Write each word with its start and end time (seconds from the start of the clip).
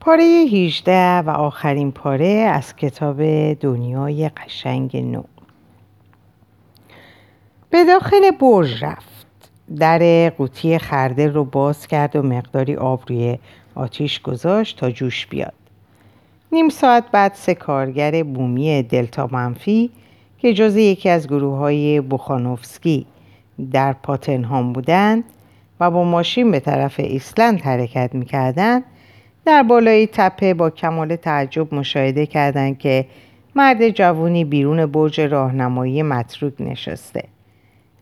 پاره 0.00 0.24
18 0.24 1.18
و 1.18 1.30
آخرین 1.30 1.92
پاره 1.92 2.26
از 2.26 2.76
کتاب 2.76 3.22
دنیای 3.52 4.28
قشنگ 4.28 4.96
نو. 4.96 5.22
به 7.70 7.84
داخل 7.84 8.30
برج 8.30 8.84
رفت. 8.84 9.26
در 9.78 10.30
قوطی 10.30 10.78
خردل 10.78 11.32
رو 11.32 11.44
باز 11.44 11.86
کرد 11.86 12.16
و 12.16 12.22
مقداری 12.22 12.76
آب 12.76 13.02
روی 13.08 13.38
آتیش 13.74 14.22
گذاشت 14.22 14.78
تا 14.78 14.90
جوش 14.90 15.26
بیاد. 15.26 15.52
نیم 16.52 16.68
ساعت 16.68 17.04
بعد 17.12 17.34
سه 17.34 17.54
کارگر 17.54 18.22
بومی 18.22 18.82
دلتا 18.82 19.28
منفی 19.32 19.90
که 20.38 20.54
جز 20.54 20.76
یکی 20.76 21.08
از 21.08 21.28
گروه 21.28 21.58
های 21.58 22.00
بوخانوفسکی 22.00 23.06
در 23.72 23.92
پاتنهام 23.92 24.72
بودند 24.72 25.24
و 25.80 25.90
با 25.90 26.04
ماشین 26.04 26.50
به 26.50 26.60
طرف 26.60 27.00
ایسلند 27.00 27.60
حرکت 27.60 28.10
می‌کردند 28.14 28.84
در 29.50 29.62
بالای 29.62 30.06
تپه 30.06 30.54
با 30.54 30.70
کمال 30.70 31.16
تعجب 31.16 31.74
مشاهده 31.74 32.26
کردند 32.26 32.78
که 32.78 33.06
مرد 33.54 33.88
جوونی 33.88 34.44
بیرون 34.44 34.86
برج 34.86 35.20
راهنمایی 35.20 36.02
متروک 36.02 36.52
نشسته. 36.60 37.24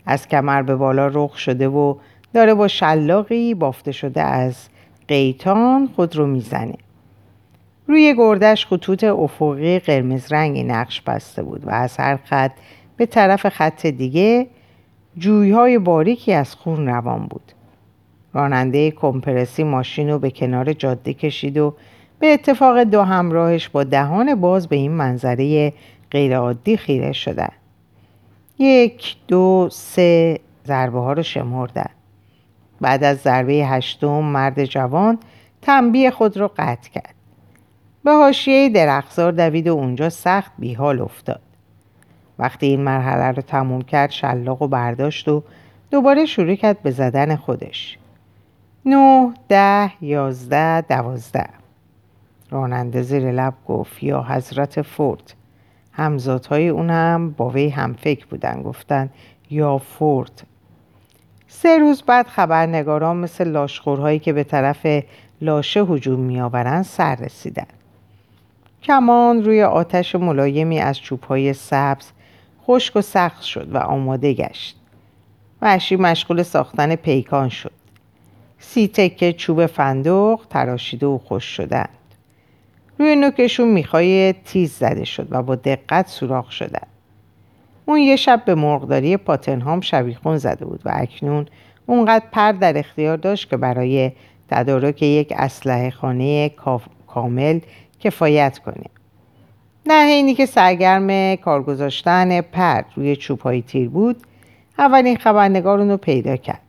از 0.05 0.27
کمر 0.27 0.61
به 0.61 0.75
بالا 0.75 1.07
رخ 1.07 1.37
شده 1.37 1.67
و 1.67 1.95
داره 2.33 2.53
با 2.53 2.67
شلاقی 2.67 3.53
بافته 3.53 3.91
شده 3.91 4.21
از 4.21 4.69
قیتان 5.07 5.89
خود 5.95 6.15
رو 6.15 6.27
می‌زنه. 6.27 6.75
روی 7.87 8.15
گردش 8.17 8.65
خطوط 8.65 9.03
افقی 9.03 9.79
قرمز 9.79 10.31
رنگی 10.31 10.63
نقش 10.63 11.01
بسته 11.01 11.43
بود 11.43 11.67
و 11.67 11.69
از 11.69 11.97
هر 11.97 12.17
خط 12.25 12.51
به 12.97 13.05
طرف 13.05 13.49
خط 13.49 13.85
دیگه 13.85 14.47
جویهای 15.17 15.77
باریکی 15.77 16.33
از 16.33 16.55
خون 16.55 16.87
روان 16.87 17.25
بود. 17.25 17.51
راننده 18.33 18.91
کمپرسی 18.91 19.63
ماشین 19.63 20.09
رو 20.09 20.19
به 20.19 20.31
کنار 20.31 20.73
جاده 20.73 21.13
کشید 21.13 21.57
و 21.57 21.75
به 22.19 22.33
اتفاق 22.33 22.83
دو 22.83 23.01
همراهش 23.01 23.69
با 23.69 23.83
دهان 23.83 24.35
باز 24.35 24.67
به 24.67 24.75
این 24.75 24.91
منظره 24.91 25.73
غیرعادی 26.11 26.77
خیره 26.77 27.11
شدن. 27.11 27.51
یک 28.59 29.15
دو 29.27 29.69
سه 29.71 30.39
ضربه 30.67 30.99
ها 30.99 31.13
رو 31.13 31.23
شمردن. 31.23 31.89
بعد 32.81 33.03
از 33.03 33.17
ضربه 33.17 33.53
هشتم 33.53 34.23
مرد 34.23 34.65
جوان 34.65 35.17
تنبیه 35.61 36.11
خود 36.11 36.37
را 36.37 36.47
قطع 36.47 36.89
کرد. 36.89 37.15
به 38.03 38.11
حاشیه 38.11 38.69
درخزار 38.69 39.31
دوید 39.31 39.67
و 39.67 39.73
اونجا 39.73 40.09
سخت 40.09 40.51
بیحال 40.59 41.01
افتاد. 41.01 41.41
وقتی 42.39 42.65
این 42.65 42.81
مرحله 42.81 43.31
رو 43.31 43.41
تموم 43.41 43.81
کرد 43.81 44.11
شلاق 44.11 44.61
و 44.61 44.67
برداشت 44.67 45.27
و 45.27 45.43
دوباره 45.91 46.25
شروع 46.25 46.55
کرد 46.55 46.81
به 46.81 46.91
زدن 46.91 47.35
خودش. 47.35 47.97
نه 48.89 49.33
ده 49.49 50.03
یازده 50.03 50.81
دوازده. 50.81 51.49
راننده 52.51 53.01
زیر 53.01 53.31
لب 53.31 53.53
گفت 53.67 54.03
یا 54.03 54.23
حضرت 54.23 54.81
فورد. 54.81 55.33
همزادهای 55.91 56.69
اون 56.69 56.89
هم 56.89 57.31
با 57.31 57.49
وی 57.49 57.69
هم 57.69 57.93
فکر 57.93 58.25
بودن 58.25 58.63
گفتن 58.63 59.09
یا 59.49 59.77
فورد. 59.77 60.43
سه 61.47 61.77
روز 61.77 62.01
بعد 62.01 62.27
خبرنگاران 62.27 63.17
مثل 63.17 63.47
لاشخورهایی 63.47 64.19
که 64.19 64.33
به 64.33 64.43
طرف 64.43 65.03
لاشه 65.41 65.83
هجوم 65.83 66.19
میآورند 66.19 66.83
سر 66.83 67.15
رسیدن. 67.15 67.67
کمان 68.83 69.43
روی 69.43 69.63
آتش 69.63 70.15
ملایمی 70.15 70.79
از 70.79 70.99
چوبهای 70.99 71.53
سبز 71.53 72.11
خشک 72.63 72.95
و 72.95 73.01
سخت 73.01 73.41
شد 73.41 73.75
و 73.75 73.77
آماده 73.77 74.33
گشت. 74.33 74.77
وحشی 75.61 75.95
مشغول 75.95 76.43
ساختن 76.43 76.95
پیکان 76.95 77.49
شد. 77.49 77.78
سی 78.59 78.87
تکه 78.87 79.33
چوب 79.33 79.65
فندق 79.65 80.39
تراشیده 80.49 81.05
و 81.05 81.17
خوش 81.17 81.43
شدند 81.43 81.89
روی 82.99 83.15
نوکشون 83.15 83.67
می‌خوای 83.67 84.33
تیز 84.33 84.73
زده 84.73 85.05
شد 85.05 85.27
و 85.31 85.43
با 85.43 85.55
دقت 85.55 86.07
سوراخ 86.07 86.51
شدند 86.51 86.87
اون 87.85 87.99
یه 87.99 88.15
شب 88.15 88.41
به 88.45 88.55
مرغداری 88.55 89.17
پاتنهام 89.17 89.81
شبیخون 89.81 90.37
زده 90.37 90.65
بود 90.65 90.81
و 90.85 90.91
اکنون 90.93 91.45
اونقدر 91.85 92.25
پر 92.31 92.51
در 92.51 92.77
اختیار 92.77 93.17
داشت 93.17 93.49
که 93.49 93.57
برای 93.57 94.11
تدارک 94.49 95.01
یک 95.01 95.33
اسلحه 95.37 95.89
خانه 95.89 96.51
کامل 97.07 97.59
کفایت 97.99 98.59
کنه. 98.59 98.85
در 99.85 100.05
حینی 100.05 100.33
که 100.33 100.45
سرگرم 100.45 101.35
کار 101.35 101.63
گذاشتن 101.63 102.41
پر 102.41 102.81
روی 102.95 103.15
چوبهای 103.15 103.61
تیر 103.61 103.89
بود 103.89 104.17
اولین 104.77 105.17
خبرنگار 105.17 105.79
اونو 105.79 105.97
پیدا 105.97 106.35
کرد. 106.35 106.68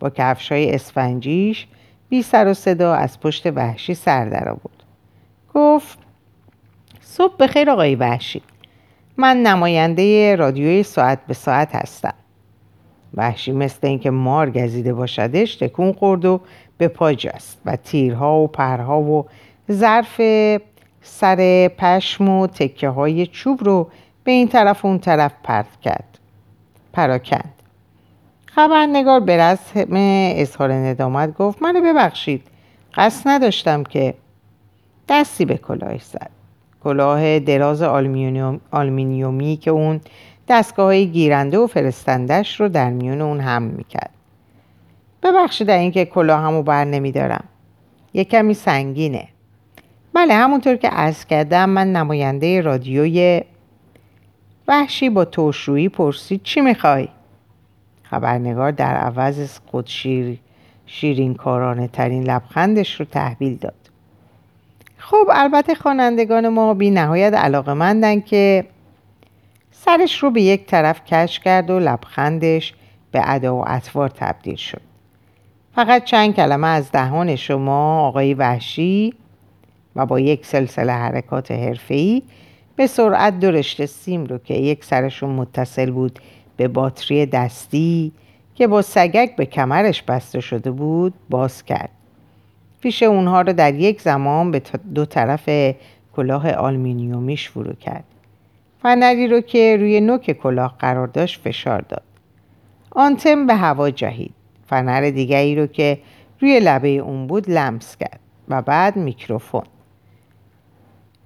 با 0.00 0.10
کفش 0.10 0.52
های 0.52 0.74
اسفنجیش 0.74 1.66
بی 2.08 2.22
سر 2.22 2.48
و 2.48 2.54
صدا 2.54 2.94
از 2.94 3.20
پشت 3.20 3.46
وحشی 3.46 3.94
سر 3.94 4.24
در 4.24 4.52
بود 4.52 4.82
گفت 5.54 5.98
صبح 7.00 7.36
بخیر 7.36 7.70
آقای 7.70 7.94
وحشی. 7.94 8.42
من 9.16 9.36
نماینده 9.36 10.36
رادیوی 10.36 10.82
ساعت 10.82 11.18
به 11.26 11.34
ساعت 11.34 11.74
هستم. 11.74 12.14
وحشی 13.14 13.52
مثل 13.52 13.86
اینکه 13.86 14.10
مار 14.10 14.50
گزیده 14.50 14.94
باشدش 14.94 15.56
تکون 15.56 15.92
خورد 15.92 16.24
و 16.24 16.40
به 16.78 16.88
پا 16.88 17.12
جست 17.12 17.60
و 17.64 17.76
تیرها 17.76 18.38
و 18.38 18.46
پرها 18.46 19.00
و 19.00 19.26
ظرف 19.72 20.20
سر 21.02 21.70
پشم 21.78 22.28
و 22.28 22.46
تکه 22.46 22.88
های 22.88 23.26
چوب 23.26 23.64
رو 23.64 23.90
به 24.24 24.32
این 24.32 24.48
طرف 24.48 24.84
و 24.84 24.88
اون 24.88 24.98
طرف 24.98 25.32
پرت 25.42 25.80
کرد. 25.82 26.18
پراکند. 26.92 27.59
خبرنگار 28.54 29.20
به 29.20 29.36
رسم 29.36 29.86
اظهار 30.36 30.72
ندامت 30.72 31.36
گفت 31.36 31.62
منو 31.62 31.80
ببخشید. 31.80 32.42
قصد 32.94 33.28
نداشتم 33.28 33.84
که 33.84 34.14
دستی 35.08 35.44
به 35.44 35.56
کلاهش 35.56 36.02
زد. 36.02 36.30
کلاه 36.84 37.38
دراز 37.38 37.82
آلمینیومی 38.72 39.56
که 39.56 39.70
اون 39.70 40.00
دستگاه 40.48 40.86
های 40.86 41.06
گیرنده 41.06 41.58
و 41.58 41.66
فرستندش 41.66 42.60
رو 42.60 42.68
در 42.68 42.90
میون 42.90 43.20
اون 43.20 43.40
هم 43.40 43.62
می‌کرد. 43.62 44.10
ببخشید 45.22 45.66
در 45.66 45.78
اینکه 45.78 46.04
کلاه 46.04 46.40
همو 46.40 46.62
بر 46.62 46.84
نمیدارم. 46.84 47.44
یه 48.14 48.24
کمی 48.24 48.54
سنگینه. 48.54 49.28
بله 50.12 50.34
همونطور 50.34 50.76
که 50.76 50.88
عرض 50.88 51.24
کردم 51.24 51.68
من 51.70 51.92
نماینده 51.92 52.60
رادیوی 52.60 53.42
وحشی 54.68 55.10
با 55.10 55.24
توشرویی 55.24 55.88
پرسید 55.88 56.42
چی 56.42 56.60
می‌خوای؟ 56.60 57.08
خبرنگار 58.10 58.70
در 58.70 58.96
عوض 58.96 59.38
از 59.38 59.60
خود 59.66 59.86
شیر 59.86 60.38
شیرین 60.86 61.34
کارانه 61.34 61.88
ترین 61.88 62.22
لبخندش 62.22 63.00
رو 63.00 63.06
تحویل 63.06 63.56
داد. 63.56 63.74
خب 64.96 65.26
البته 65.32 65.74
خوانندگان 65.74 66.48
ما 66.48 66.74
بی 66.74 66.90
نهایت 66.90 67.34
علاقه 67.34 67.74
مندن 67.74 68.20
که 68.20 68.64
سرش 69.72 70.22
رو 70.22 70.30
به 70.30 70.42
یک 70.42 70.66
طرف 70.66 71.04
کش 71.04 71.40
کرد 71.40 71.70
و 71.70 71.78
لبخندش 71.78 72.74
به 73.12 73.22
ادا 73.24 73.56
و 73.56 73.64
اطوار 73.68 74.08
تبدیل 74.08 74.56
شد. 74.56 74.82
فقط 75.74 76.04
چند 76.04 76.34
کلمه 76.34 76.66
از 76.66 76.92
دهان 76.92 77.36
شما 77.36 78.06
آقای 78.06 78.34
وحشی 78.34 79.14
و 79.96 80.06
با 80.06 80.20
یک 80.20 80.46
سلسله 80.46 80.92
حرکات 80.92 81.50
حرفه‌ای 81.50 82.22
به 82.76 82.86
سرعت 82.86 83.40
دو 83.40 83.50
رشته 83.50 83.86
سیم 83.86 84.24
رو 84.24 84.38
که 84.38 84.54
یک 84.54 84.84
سرشون 84.84 85.30
متصل 85.30 85.90
بود 85.90 86.18
به 86.60 86.68
باتری 86.68 87.26
دستی 87.26 88.12
که 88.54 88.66
با 88.66 88.82
سگک 88.82 89.36
به 89.36 89.46
کمرش 89.46 90.02
بسته 90.02 90.40
شده 90.40 90.70
بود 90.70 91.14
باز 91.30 91.64
کرد. 91.64 91.90
پیش 92.80 93.02
اونها 93.02 93.40
رو 93.40 93.52
در 93.52 93.74
یک 93.74 94.00
زمان 94.00 94.50
به 94.50 94.62
دو 94.94 95.04
طرف 95.04 95.74
کلاه 96.16 96.52
آلمینیومیش 96.52 97.50
فرو 97.50 97.72
کرد. 97.72 98.04
فنری 98.82 99.28
رو 99.28 99.40
که 99.40 99.76
روی 99.76 100.00
نوک 100.00 100.30
کلاه 100.30 100.76
قرار 100.78 101.06
داشت 101.06 101.40
فشار 101.40 101.80
داد. 101.80 102.02
آنتم 102.90 103.46
به 103.46 103.54
هوا 103.54 103.90
جهید. 103.90 104.34
فنر 104.66 105.10
دیگری 105.10 105.56
رو 105.56 105.66
که 105.66 105.98
روی 106.40 106.60
لبه 106.60 106.88
اون 106.88 107.26
بود 107.26 107.50
لمس 107.50 107.96
کرد 107.96 108.20
و 108.48 108.62
بعد 108.62 108.96
میکروفون. 108.96 109.64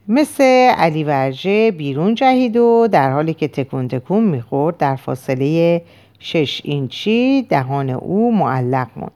مثل 0.09 0.45
علی 0.77 1.05
ورژه 1.05 1.71
بیرون 1.71 2.15
جهید 2.15 2.57
و 2.57 2.89
در 2.93 3.13
حالی 3.13 3.35
که 3.35 3.49
تکون 3.49 3.89
تکون 3.89 4.25
می‌خورد 4.25 4.77
در 4.77 4.97
فاصله 4.97 5.83
شش 6.19 6.61
اینچی 6.65 7.43
دهان 7.43 7.91
او 7.91 8.37
معلق 8.37 8.89
موند. 8.97 9.13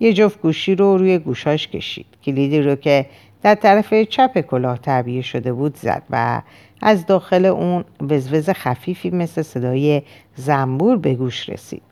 یه 0.00 0.12
جفت 0.12 0.42
گوشی 0.42 0.74
رو 0.74 0.96
روی 0.96 1.18
گوشاش 1.18 1.68
کشید. 1.68 2.06
کلیدی 2.24 2.60
رو 2.62 2.74
که 2.74 3.06
در 3.42 3.54
طرف 3.54 3.94
چپ 3.94 4.40
کلاه 4.40 4.78
تعبیه 4.78 5.22
شده 5.22 5.52
بود 5.52 5.76
زد 5.76 6.02
و 6.10 6.42
از 6.82 7.06
داخل 7.06 7.44
اون 7.44 7.84
وزوز 8.00 8.50
خفیفی 8.50 9.10
مثل 9.10 9.42
صدای 9.42 10.02
زنبور 10.34 10.96
به 10.96 11.14
گوش 11.14 11.48
رسید. 11.48 11.82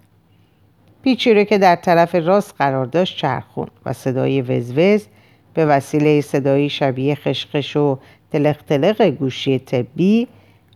پیچی 1.03 1.35
رو 1.35 1.45
که 1.45 1.59
در 1.59 1.77
طرف 1.77 2.15
راست 2.15 2.55
قرار 2.59 2.87
داشت 2.87 3.17
چرخوند 3.17 3.71
و 3.87 3.93
صدای 3.93 4.43
وزوز 4.43 5.07
به 5.59 5.67
وسیله 5.67 6.21
صدایی 6.21 6.71
شبیه 6.71 7.15
خشخش 7.15 7.77
و 7.77 7.99
تلق 8.33 8.57
تلق 8.69 9.03
گوشی 9.03 9.59
طبی 9.59 10.29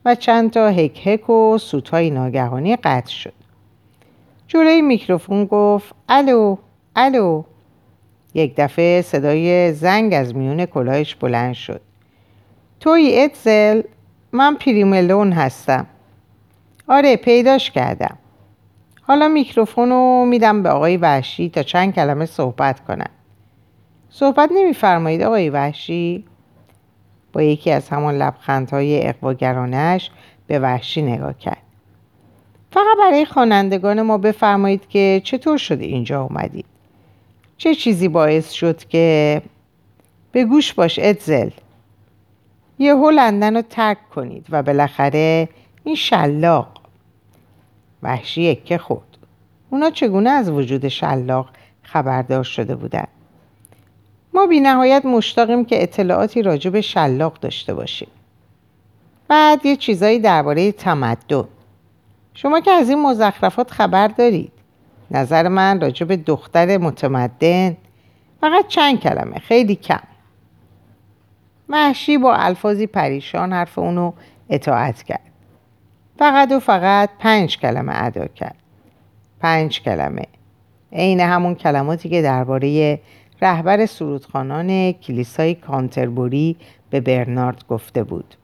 و 0.04 0.14
چند 0.14 0.50
تا 0.50 0.68
هک 0.68 1.06
هک 1.06 1.30
و 1.30 1.58
سوتهای 1.58 2.10
ناگهانی 2.10 2.76
قطع 2.76 3.10
شد. 3.10 3.32
جلوی 4.48 4.82
میکروفون 4.82 5.44
گفت 5.44 5.94
الو 6.08 6.56
الو. 6.96 7.42
یک 8.34 8.54
دفعه 8.56 9.02
صدای 9.02 9.72
زنگ 9.72 10.14
از 10.14 10.36
میون 10.36 10.66
کلاهش 10.66 11.14
بلند 11.14 11.54
شد. 11.54 11.80
توی 12.80 13.18
اتزل 13.18 13.82
من 14.32 14.54
پریملون 14.54 15.32
هستم. 15.32 15.86
آره 16.88 17.16
پیداش 17.16 17.70
کردم. 17.70 18.18
حالا 19.02 19.28
میکروفون 19.28 19.88
رو 19.88 20.24
میدم 20.28 20.62
به 20.62 20.68
آقای 20.68 20.96
وحشی 20.96 21.48
تا 21.48 21.62
چند 21.62 21.94
کلمه 21.94 22.26
صحبت 22.26 22.84
کنن. 22.84 23.10
صحبت 24.14 24.50
نمیفرمایید 24.54 25.22
آقای 25.22 25.50
وحشی. 25.50 26.24
با 27.32 27.42
یکی 27.42 27.70
از 27.70 27.88
همان 27.88 28.14
لبخندهای 28.14 29.08
اقواگرانش 29.08 30.10
به 30.46 30.58
وحشی 30.58 31.02
نگاه 31.02 31.38
کرد. 31.38 31.62
فقط 32.70 32.98
برای 32.98 33.24
خوانندگان 33.24 34.02
ما 34.02 34.18
بفرمایید 34.18 34.88
که 34.88 35.20
چطور 35.24 35.58
شده 35.58 35.84
اینجا 35.84 36.22
اومدید. 36.22 36.64
چه 37.56 37.74
چیزی 37.74 38.08
باعث 38.08 38.50
شد 38.50 38.84
که 38.84 39.42
به 40.32 40.44
گوش 40.44 40.72
باش 40.74 40.98
ادزل. 41.02 41.50
یه 42.78 42.94
لندن 42.94 43.56
رو 43.56 43.62
ترک 43.62 44.08
کنید 44.08 44.46
و 44.50 44.62
بالاخره 44.62 45.48
این 45.84 45.94
شلاق. 45.94 46.80
وحشی 48.02 48.54
که 48.54 48.78
خود 48.78 49.16
اونا 49.70 49.90
چگونه 49.90 50.30
از 50.30 50.50
وجود 50.50 50.88
شلاق 50.88 51.48
خبردار 51.82 52.44
شده 52.44 52.76
بودن؟ 52.76 53.06
ما 54.34 54.46
بی 54.46 54.60
نهایت 54.60 55.04
مشتاقیم 55.04 55.64
که 55.64 55.82
اطلاعاتی 55.82 56.42
راجع 56.42 56.70
به 56.70 56.80
شلاق 56.80 57.40
داشته 57.40 57.74
باشیم. 57.74 58.08
بعد 59.28 59.66
یه 59.66 59.76
چیزایی 59.76 60.18
درباره 60.18 60.72
تمدن. 60.72 61.44
شما 62.34 62.60
که 62.60 62.70
از 62.70 62.88
این 62.88 63.02
مزخرفات 63.02 63.70
خبر 63.70 64.08
دارید. 64.08 64.52
نظر 65.10 65.48
من 65.48 65.80
راجع 65.80 66.06
به 66.06 66.16
دختر 66.16 66.78
متمدن 66.78 67.76
فقط 68.40 68.68
چند 68.68 69.00
کلمه 69.00 69.38
خیلی 69.38 69.76
کم. 69.76 70.02
محشی 71.68 72.18
با 72.18 72.34
الفاظی 72.34 72.86
پریشان 72.86 73.52
حرف 73.52 73.78
اونو 73.78 74.12
اطاعت 74.50 75.02
کرد. 75.02 75.30
فقط 76.18 76.52
و 76.52 76.60
فقط 76.60 77.10
پنج 77.18 77.58
کلمه 77.58 77.92
ادا 78.04 78.26
کرد. 78.26 78.56
پنج 79.40 79.82
کلمه. 79.82 80.26
عین 80.92 81.20
همون 81.20 81.54
کلماتی 81.54 82.08
که 82.08 82.22
درباره 82.22 83.00
رهبر 83.42 83.86
سرودخانان 83.86 84.92
کلیسای 84.92 85.54
کانتربوری 85.54 86.56
به 86.90 87.00
برنارد 87.00 87.64
گفته 87.68 88.04
بود. 88.04 88.34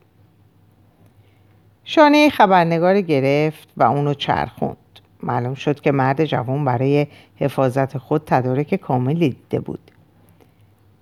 شانه 1.83 2.29
خبرنگار 2.29 3.01
گرفت 3.01 3.69
و 3.77 3.83
اونو 3.83 4.13
چرخوند. 4.13 4.77
معلوم 5.23 5.53
شد 5.53 5.81
که 5.81 5.91
مرد 5.91 6.25
جوان 6.25 6.65
برای 6.65 7.07
حفاظت 7.35 7.97
خود 7.97 8.23
تدارک 8.25 8.75
کاملی 8.75 9.29
دیده 9.29 9.59
بود. 9.59 9.91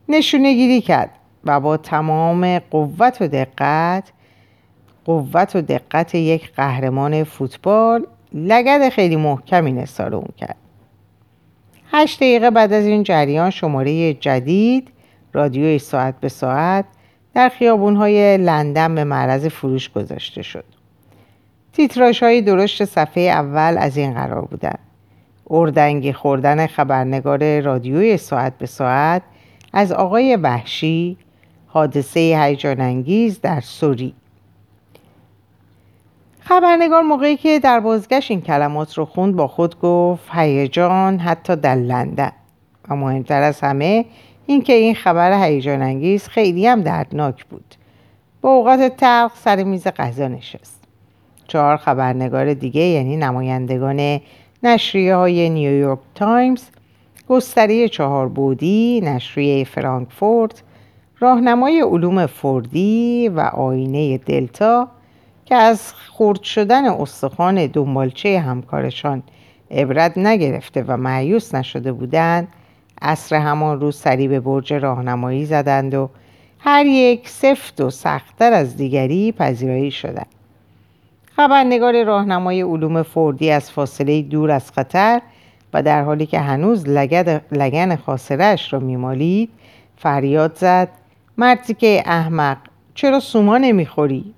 نشونه 0.09 0.53
گیری 0.53 0.81
کرد 0.81 1.11
و 1.43 1.59
با 1.59 1.77
تمام 1.77 2.59
قوت 2.59 3.21
و 3.21 3.27
دقت 3.27 4.11
قوت 5.05 5.55
و 5.55 5.61
دقت 5.61 6.15
یک 6.15 6.53
قهرمان 6.53 7.23
فوتبال 7.23 8.07
لگد 8.33 8.89
خیلی 8.89 9.15
محکمی 9.15 9.71
نثار 9.71 10.15
اون 10.15 10.29
کرد. 10.37 10.66
هشت 11.91 12.17
دقیقه 12.17 12.49
بعد 12.49 12.73
از 12.73 12.85
این 12.85 13.03
جریان 13.03 13.49
شماره 13.49 14.13
جدید 14.13 14.91
رادیوی 15.33 15.79
ساعت 15.79 16.19
به 16.19 16.29
ساعت 16.29 16.85
در 17.33 17.49
خیابونهای 17.49 18.37
لندن 18.37 18.95
به 18.95 19.03
معرض 19.03 19.45
فروش 19.45 19.89
گذاشته 19.89 20.41
شد. 20.41 20.63
تیتراش 21.73 22.23
های 22.23 22.41
درشت 22.41 22.85
صفحه 22.85 23.23
اول 23.23 23.75
از 23.79 23.97
این 23.97 24.13
قرار 24.13 24.41
بودند 24.41 24.79
اردنگی 25.49 26.13
خوردن 26.13 26.67
خبرنگار 26.67 27.59
رادیوی 27.59 28.17
ساعت 28.17 28.57
به 28.57 28.65
ساعت 28.65 29.21
از 29.73 29.91
آقای 29.91 30.35
وحشی 30.35 31.17
حادثه 31.67 32.19
هیجان 32.19 32.81
انگیز 32.81 33.41
در 33.41 33.61
سوری. 33.61 34.13
خبرنگار 36.47 37.01
موقعی 37.01 37.37
که 37.37 37.59
در 37.59 37.79
بازگشت 37.79 38.31
این 38.31 38.41
کلمات 38.41 38.93
رو 38.93 39.05
خوند 39.05 39.35
با 39.35 39.47
خود 39.47 39.79
گفت 39.79 40.29
هیجان 40.31 41.19
حتی 41.19 41.55
در 41.55 41.75
لندن 41.75 42.31
و 42.89 42.95
مهمتر 42.95 43.41
از 43.41 43.61
همه 43.61 44.05
اینکه 44.45 44.73
این 44.73 44.95
خبر 44.95 45.43
هیجان 45.43 45.81
انگیز 45.81 46.27
خیلی 46.27 46.67
هم 46.67 46.81
دردناک 46.81 47.45
بود. 47.45 47.75
با 48.41 48.49
اوقات 48.49 48.79
تلخ 48.79 49.35
سر 49.35 49.63
میز 49.63 49.87
غذا 49.87 50.27
نشست. 50.27 50.83
چهار 51.47 51.77
خبرنگار 51.77 52.53
دیگه 52.53 52.81
یعنی 52.81 53.17
نمایندگان 53.17 54.19
نشریه 54.63 55.15
های 55.15 55.49
نیویورک 55.49 55.99
تایمز 56.15 56.63
گستره 57.29 57.89
چهار 57.89 58.27
بعدی 58.29 59.01
نشریه 59.03 59.63
فرانکفورت 59.63 60.63
راهنمای 61.19 61.81
علوم 61.81 62.25
فوردی 62.25 63.29
و 63.29 63.39
آینه 63.39 64.17
دلتا 64.17 64.87
که 65.47 65.55
از 65.55 65.93
خورد 65.93 66.43
شدن 66.43 66.85
استخوان 66.85 67.67
دنبالچه 67.67 68.39
همکارشان 68.39 69.23
عبرت 69.71 70.17
نگرفته 70.17 70.85
و 70.87 70.97
معیوس 70.97 71.55
نشده 71.55 71.91
بودند 71.91 72.47
عصر 73.01 73.35
همان 73.35 73.79
روز 73.81 73.95
سری 73.95 74.27
به 74.27 74.39
برج 74.39 74.73
راهنمایی 74.73 75.45
زدند 75.45 75.93
و 75.93 76.09
هر 76.59 76.85
یک 76.85 77.29
سفت 77.29 77.81
و 77.81 77.89
سختتر 77.89 78.53
از 78.53 78.77
دیگری 78.77 79.31
پذیرایی 79.31 79.91
شدند 79.91 80.27
خبرنگار 81.35 82.03
راهنمای 82.03 82.61
علوم 82.61 83.03
فوردی 83.03 83.51
از 83.51 83.71
فاصله 83.71 84.21
دور 84.21 84.51
از 84.51 84.71
خطر 84.71 85.21
و 85.73 85.83
در 85.83 86.03
حالی 86.03 86.25
که 86.25 86.39
هنوز 86.39 86.87
لگن 87.51 87.95
خاصرش 87.95 88.73
را 88.73 88.79
میمالید 88.79 89.49
فریاد 89.97 90.55
زد 90.55 90.89
مردی 91.37 91.73
که 91.73 92.03
احمق 92.05 92.57
چرا 92.95 93.19
سوما 93.19 93.57
نمی‌خوری؟ 93.57 94.33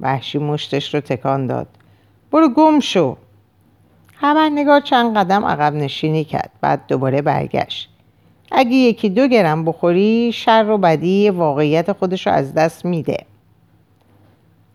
وحشی 0.00 0.38
مشتش 0.38 0.94
رو 0.94 1.00
تکان 1.00 1.46
داد. 1.46 1.66
برو 2.32 2.48
گم 2.48 2.80
شو. 2.80 3.16
خبرنگار 4.14 4.80
چند 4.80 5.16
قدم 5.16 5.44
عقب 5.44 5.74
نشینی 5.74 6.24
کرد 6.24 6.50
بعد 6.60 6.86
دوباره 6.88 7.22
برگشت. 7.22 7.90
اگه 8.52 8.74
یکی 8.74 9.08
دو 9.08 9.26
گرم 9.26 9.64
بخوری 9.64 10.32
شر 10.32 10.66
و 10.70 10.78
بدی 10.78 11.30
واقعیت 11.30 11.92
خودش 11.92 12.26
رو 12.26 12.32
از 12.32 12.54
دست 12.54 12.84
میده. 12.84 13.16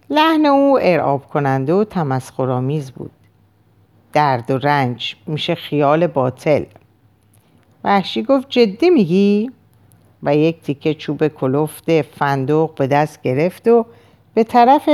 لحن 0.10 0.46
او 0.46 0.80
ارعاب 0.82 1.26
کننده 1.26 1.74
و 1.74 1.84
تمسخرآمیز 1.84 2.92
بود. 2.92 3.12
درد 4.14 4.52
و 4.52 4.58
رنج 4.58 5.16
میشه 5.28 5.56
خیال 5.56 6.08
باطل. 6.08 6.64
وحشی 7.84 8.24
گفت 8.24 8.50
جدی 8.50 8.90
میگی؟ 8.90 9.52
و 10.24 10.36
یک 10.36 10.62
تیکه 10.62 10.94
چوب 10.94 11.28
کلفت 11.28 12.02
فندوق 12.02 12.76
به 12.76 12.88
دست 12.88 13.22
گرفت 13.22 13.68
و 13.68 13.86
به 14.34 14.44
طرف 14.44 14.90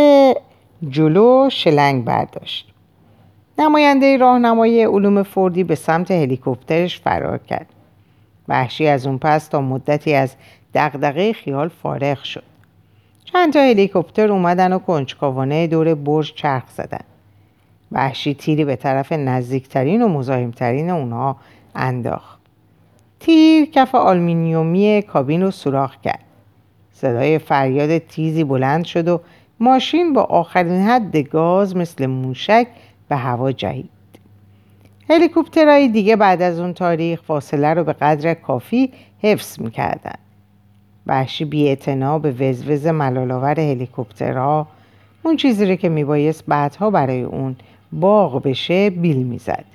جلو 0.90 1.50
شلنگ 1.52 2.06
برداشت. 2.06 2.74
نماینده 3.60 4.18
راهنمای 4.18 4.84
علوم 4.84 5.24
فوردی 5.24 5.64
به 5.64 5.76
سمت 5.76 6.12
هلیکوپترش 6.12 7.00
فرار 7.00 7.38
کرد. 7.38 7.68
وحشی 8.48 8.88
از 8.88 9.08
اون 9.08 9.18
پس 9.18 9.48
تا 9.48 9.62
مدتی 9.62 10.14
از 10.14 10.36
دغدغه 10.74 11.34
خیال 11.34 11.68
فارغ 11.68 12.24
شد. 12.24 12.44
چند 13.26 13.54
تا 13.54 13.60
هلیکوپتر 13.60 14.32
اومدن 14.32 14.74
و 14.74 14.80
کنجکاوانه 14.80 15.68
دور 15.68 15.96
برج 15.96 16.34
چرخ 16.34 16.70
زدن. 16.70 17.04
وحشی 17.92 18.34
تیری 18.34 18.66
به 18.66 18.76
طرف 18.76 19.12
نزدیکترین 19.12 20.02
و 20.02 20.08
مزاحمترین 20.08 20.90
اونها 20.90 21.36
انداخت. 21.76 22.40
تیر 23.20 23.66
کف 23.66 23.96
آلمینیومی 23.96 25.02
کابین 25.02 25.44
رو 25.44 25.52
سوراخ 25.52 26.02
کرد. 26.02 26.29
صدای 27.02 27.40
فریاد 27.40 27.98
تیزی 27.98 28.44
بلند 28.44 28.86
شد 28.86 29.08
و 29.08 29.22
ماشین 29.60 30.14
با 30.14 30.24
آخرین 30.24 30.82
حد 30.82 31.18
گاز 31.18 31.76
مثل 31.76 32.06
موشک 32.06 32.68
به 33.10 33.16
هوا 33.16 33.52
جهید. 33.52 33.90
هلیکوپترهای 35.10 35.88
دیگه 35.88 36.16
بعد 36.16 36.42
از 36.42 36.60
اون 36.60 36.74
تاریخ 36.74 37.22
فاصله 37.22 37.74
رو 37.74 37.84
به 37.84 37.94
قدر 37.94 38.34
کافی 38.34 38.92
حفظ 39.22 39.60
می‌کردن. 39.62 40.16
وحشی 41.08 41.46
بی 41.46 41.76
به 42.22 42.32
وزوز 42.40 42.88
ملالاور 42.88 43.60
هلیکوپترها 43.60 44.68
اون 45.24 45.36
چیزی 45.38 45.66
رو 45.66 45.76
که 45.76 45.90
میبایست 45.90 46.44
بعدها 46.48 46.90
برای 46.90 47.22
اون 47.22 47.56
باغ 47.92 48.44
بشه 48.44 48.90
بیل 48.90 49.24
می‌زد. 49.24 49.66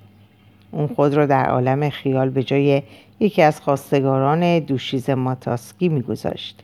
اون 0.70 0.86
خود 0.86 1.14
رو 1.14 1.26
در 1.26 1.50
عالم 1.50 1.88
خیال 1.88 2.30
به 2.30 2.42
جای 2.42 2.82
یکی 3.20 3.42
از 3.42 3.60
خواستگاران 3.60 4.58
دوشیز 4.58 5.10
ماتاسکی 5.10 5.88
میگذاشت. 5.88 6.62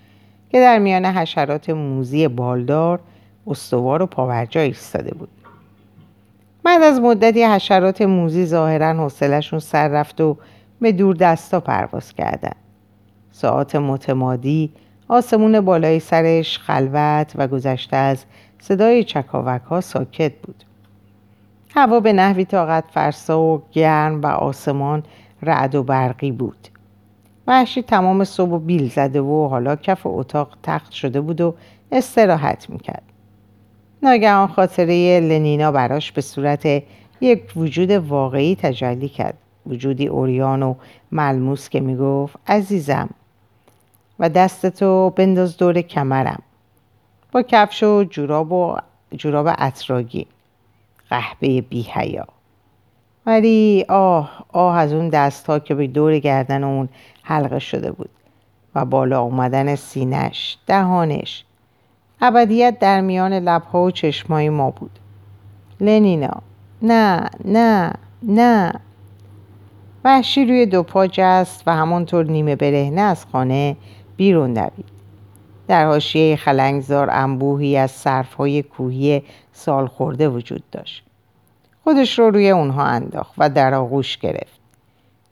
که 0.51 0.61
در 0.61 0.79
میان 0.79 1.07
حشرات 1.07 1.71
موزی 1.71 2.29
بالدار 2.29 3.01
استوار 3.47 4.03
و 4.03 4.07
پاورجا 4.07 4.61
ایستاده 4.61 5.15
بود. 5.15 5.29
بعد 6.63 6.83
از 6.83 7.01
مدتی 7.01 7.45
حشرات 7.45 8.03
موزی 8.03 8.47
ظاهرا 8.47 8.93
حوصلهشون 8.93 9.59
سر 9.59 9.89
رفت 9.89 10.21
و 10.21 10.37
به 10.81 10.93
دور 10.93 11.17
دستا 11.17 11.61
پرواز 11.61 12.13
کردن. 12.13 12.53
ساعت 13.33 13.77
متمادی 13.77 14.73
آسمون 15.09 15.61
بالای 15.61 16.01
سرش 16.01 16.59
خلوت 16.59 17.33
و 17.35 17.49
گذشته 17.49 17.97
از 17.97 18.25
صدای 18.59 19.05
چکاوک 19.05 19.63
ها 19.63 19.81
ساکت 19.81 20.33
بود. 20.43 20.65
هوا 21.75 22.01
به 22.01 22.13
نحوی 22.13 22.45
طاقت 22.45 22.85
فرسا 22.95 23.41
و 23.41 23.63
گرم 23.73 24.21
و 24.21 24.27
آسمان 24.27 25.03
رعد 25.43 25.75
و 25.75 25.83
برقی 25.83 26.33
بود. 26.33 26.69
وحشی 27.47 27.83
تمام 27.83 28.25
صبح 28.25 28.51
و 28.51 28.59
بیل 28.59 28.89
زده 28.89 29.21
و 29.21 29.49
حالا 29.49 29.77
کف 29.77 30.01
اتاق 30.05 30.57
تخت 30.63 30.93
شده 30.93 31.21
بود 31.21 31.41
و 31.41 31.55
استراحت 31.93 32.71
می‌کرد. 32.71 33.03
ناگهان 34.03 34.49
خاطره 34.49 35.21
لنینا 35.21 35.73
براش 35.73 36.13
به 36.13 36.21
صورت 36.21 36.67
یک 37.21 37.43
وجود 37.57 37.91
واقعی 37.91 38.57
تجلی 38.57 39.09
کرد. 39.09 39.39
وجودی 39.67 40.07
اوریان 40.07 40.63
و 40.63 40.75
ملموس 41.13 41.69
که 41.69 41.81
می‌گفت 41.81 42.37
عزیزم. 42.47 43.09
و 44.19 44.29
دستتو 44.29 45.11
بنداز 45.17 45.57
دور 45.57 45.81
کمرم. 45.81 46.43
با 47.33 47.43
کفش 47.43 47.83
و 47.83 48.05
جوراب 48.05 48.53
و 48.53 48.77
جوراب 49.17 49.49
اطراگی 49.59 50.27
قهبه 51.11 51.61
بی. 51.61 51.87
ولی 53.27 53.85
آه 53.89 54.45
آه 54.53 54.77
از 54.77 54.93
اون 54.93 55.09
دست 55.09 55.47
ها 55.47 55.59
که 55.59 55.75
به 55.75 55.87
دور 55.87 56.19
گردن 56.19 56.65
اون 56.65 56.89
حلقه 57.23 57.59
شده 57.59 57.93
بود 57.93 58.11
و 58.75 58.85
بالا 58.85 59.21
اومدن 59.21 59.75
سینش 59.75 60.59
دهانش. 60.67 61.45
ابدیت 62.21 62.79
در 62.79 63.01
میان 63.01 63.33
لبها 63.33 63.83
و 63.83 63.91
چشمای 63.91 64.49
ما 64.49 64.71
بود. 64.71 64.99
لنینا 65.81 66.43
نه 66.83 67.31
نه 67.45 67.93
نه. 68.23 68.73
وحشی 70.05 70.45
روی 70.45 70.67
دو 70.67 70.83
پا 70.83 71.07
جست 71.07 71.63
و 71.67 71.77
همانطور 71.77 72.25
نیمه 72.25 72.57
برهنه 72.57 73.01
از 73.01 73.27
خانه 73.33 73.77
بیرون 74.17 74.55
دوید. 74.55 74.91
در 75.69 75.87
حاشیه 75.87 76.37
خلنگزار 76.37 77.11
انبوهی 77.11 77.77
از 77.77 77.91
صرفهای 77.91 78.63
کوهی 78.63 79.23
سال 79.53 79.87
خورده 79.87 80.29
وجود 80.29 80.63
داشت. 80.73 81.10
خودش 81.85 82.19
رو 82.19 82.31
روی 82.31 82.51
اونها 82.51 82.85
انداخت 82.85 83.33
و 83.39 83.51
در 83.51 83.75
آغوش 83.75 84.19
گرفت. 84.19 84.61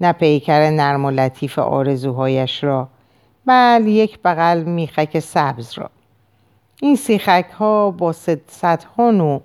نه 0.00 0.12
پیکر 0.12 0.70
نرم 0.70 1.04
و 1.04 1.10
لطیف 1.10 1.58
آرزوهایش 1.58 2.64
را 2.64 2.88
بل 3.46 3.86
یک 3.86 4.18
بغل 4.24 4.62
میخک 4.62 5.18
سبز 5.18 5.78
را. 5.78 5.90
این 6.82 6.96
سیخک 6.96 7.46
ها 7.58 7.90
با 7.90 8.12
صدها 8.46 9.10
نو 9.10 9.40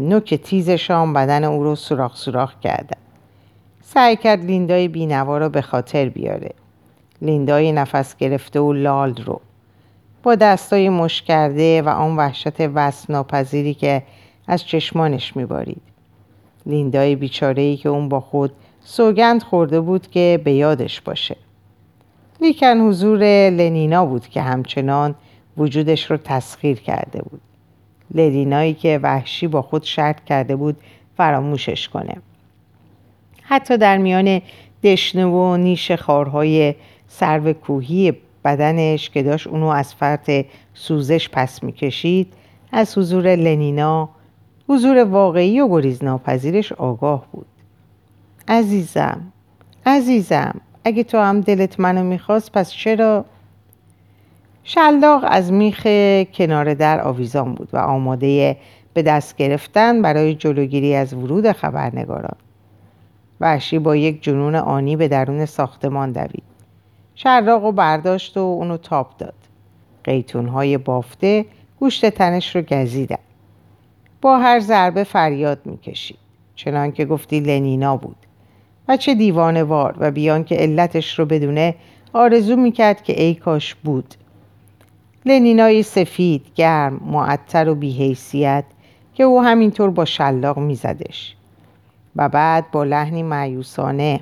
نوک 0.00 0.34
تیزشان 0.34 1.12
بدن 1.12 1.44
او 1.44 1.64
رو 1.64 1.76
سوراخ 1.76 2.16
سوراخ 2.16 2.60
کردن 2.60 3.00
سعی 3.82 4.16
کرد 4.16 4.44
لیندای 4.44 4.88
بینوا 4.88 5.38
را 5.38 5.48
به 5.48 5.62
خاطر 5.62 6.08
بیاره. 6.08 6.50
لیندای 7.22 7.72
نفس 7.72 8.16
گرفته 8.16 8.60
و 8.60 8.72
لال 8.72 9.14
رو. 9.26 9.40
با 10.22 10.34
دستای 10.34 10.88
مش 10.88 11.22
کرده 11.22 11.82
و 11.82 11.88
آن 11.88 12.16
وحشت 12.16 12.60
وصل 12.60 13.12
ناپذیری 13.12 13.74
که 13.74 14.02
از 14.50 14.64
چشمانش 14.64 15.36
میبارید. 15.36 15.82
لیندای 16.66 17.16
بیچاره 17.16 17.62
ای 17.62 17.76
که 17.76 17.88
اون 17.88 18.08
با 18.08 18.20
خود 18.20 18.52
سوگند 18.80 19.42
خورده 19.42 19.80
بود 19.80 20.10
که 20.10 20.40
به 20.44 20.52
یادش 20.52 21.00
باشه. 21.00 21.36
لیکن 22.40 22.80
حضور 22.80 23.18
لنینا 23.50 24.06
بود 24.06 24.28
که 24.28 24.42
همچنان 24.42 25.14
وجودش 25.56 26.10
رو 26.10 26.16
تسخیر 26.16 26.80
کرده 26.80 27.22
بود. 27.22 27.40
لنینایی 28.14 28.74
که 28.74 29.00
وحشی 29.02 29.46
با 29.46 29.62
خود 29.62 29.82
شرط 29.82 30.24
کرده 30.24 30.56
بود 30.56 30.76
فراموشش 31.16 31.88
کنه. 31.88 32.16
حتی 33.42 33.78
در 33.78 33.98
میان 33.98 34.42
دشنه 34.84 35.26
و 35.26 35.56
نیش 35.56 35.92
خارهای 35.92 36.74
سرو 37.08 37.52
کوهی 37.52 38.12
بدنش 38.44 39.10
که 39.10 39.22
داشت 39.22 39.46
اونو 39.46 39.66
از 39.66 39.94
فرط 39.94 40.30
سوزش 40.74 41.28
پس 41.28 41.62
می‌کشید 41.62 42.32
از 42.72 42.98
حضور 42.98 43.36
لنینا 43.36 44.08
حضور 44.70 45.04
واقعی 45.04 45.60
و 45.60 45.68
گریز 45.68 46.04
ناپذیرش 46.04 46.72
آگاه 46.72 47.26
بود. 47.32 47.46
عزیزم 48.48 49.20
عزیزم 49.86 50.60
اگه 50.84 51.02
تو 51.02 51.18
هم 51.18 51.40
دلت 51.40 51.80
منو 51.80 52.04
می‌خواست 52.04 52.52
پس 52.52 52.70
چرا؟ 52.70 53.24
شلاق 54.64 55.24
از 55.28 55.52
میخ 55.52 55.86
کنار 56.34 56.74
در 56.74 57.00
آویزان 57.00 57.54
بود 57.54 57.68
و 57.72 57.76
آماده 57.76 58.56
به 58.94 59.02
دست 59.02 59.36
گرفتن 59.36 60.02
برای 60.02 60.34
جلوگیری 60.34 60.94
از 60.94 61.14
ورود 61.14 61.52
خبرنگاران. 61.52 62.36
وحشی 63.40 63.78
با 63.78 63.96
یک 63.96 64.22
جنون 64.22 64.54
آنی 64.54 64.96
به 64.96 65.08
درون 65.08 65.46
ساختمان 65.46 66.12
دوید. 66.12 66.42
شلاق 67.14 67.64
و 67.64 67.72
برداشت 67.72 68.36
و 68.36 68.40
اونو 68.40 68.76
تاپ 68.76 69.16
داد. 69.16 69.34
قیتونهای 70.04 70.78
بافته 70.78 71.44
گوشت 71.80 72.06
تنش 72.06 72.56
رو 72.56 72.62
گزیدن. 72.62 73.16
با 74.22 74.38
هر 74.38 74.60
ضربه 74.60 75.04
فریاد 75.04 75.58
می‌کشید. 75.64 76.18
چنان 76.54 76.92
که 76.92 77.04
گفتی 77.04 77.40
لنینا 77.40 77.96
بود. 77.96 78.16
و 78.88 78.96
چه 78.96 79.14
دیوانه 79.14 79.62
وار 79.62 79.96
و 79.98 80.10
بیان 80.10 80.44
که 80.44 80.54
علتش 80.54 81.18
رو 81.18 81.24
بدونه 81.24 81.74
آرزو 82.12 82.56
می‌کرد 82.56 83.02
که 83.02 83.22
ای 83.22 83.34
کاش 83.34 83.74
بود. 83.74 84.14
لنینای 85.26 85.82
سفید 85.82 86.46
گرم 86.54 87.00
معطر 87.04 87.68
و 87.68 87.74
بیحیثیت 87.74 88.64
که 89.14 89.24
او 89.24 89.42
همینطور 89.42 89.90
با 89.90 90.04
شلاق 90.04 90.58
میزدش. 90.58 91.36
و 92.16 92.28
بعد 92.28 92.70
با 92.70 92.84
لحنی 92.84 93.22
معیوسانه 93.22 94.20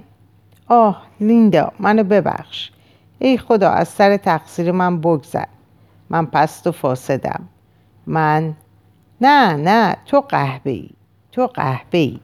آه 0.67 1.03
لیندا 1.21 1.73
منو 1.79 2.05
ببخش. 2.05 2.71
ای 3.19 3.39
خدا 3.39 3.71
از 3.71 3.89
سر 3.89 4.17
تقصیر 4.17 4.73
من 4.73 5.01
بگذر. 5.01 5.45
من 6.11 6.27
پست 6.27 6.67
و 6.67 6.73
فاسدم. 6.73 7.49
من 8.07 8.55
نه 9.21 9.57
نه 9.57 9.97
تو 10.07 10.21
قهبه 10.21 10.71
ای 10.71 10.91
تو 11.33 11.47
قهبه 11.47 11.99
ای 11.99 12.21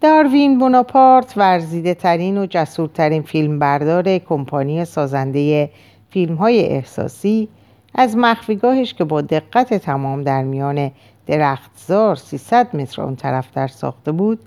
داروین 0.00 0.58
بوناپارت 0.58 1.32
ورزیده 1.36 1.94
ترین 1.94 2.38
و 2.38 2.46
جسورترین 2.50 3.22
فیلمبردار 3.22 4.18
کمپانی 4.18 4.84
سازنده 4.84 5.70
فیلم 6.10 6.34
های 6.34 6.64
احساسی 6.64 7.48
از 7.94 8.16
مخفیگاهش 8.16 8.94
که 8.94 9.04
با 9.04 9.20
دقت 9.20 9.74
تمام 9.74 10.22
در 10.22 10.42
میان 10.42 10.90
درختزار 11.26 12.16
300 12.16 12.76
متر 12.76 13.02
آن 13.02 13.16
طرف 13.16 13.48
در 13.54 13.66
ساخته 13.66 14.12
بود 14.12 14.38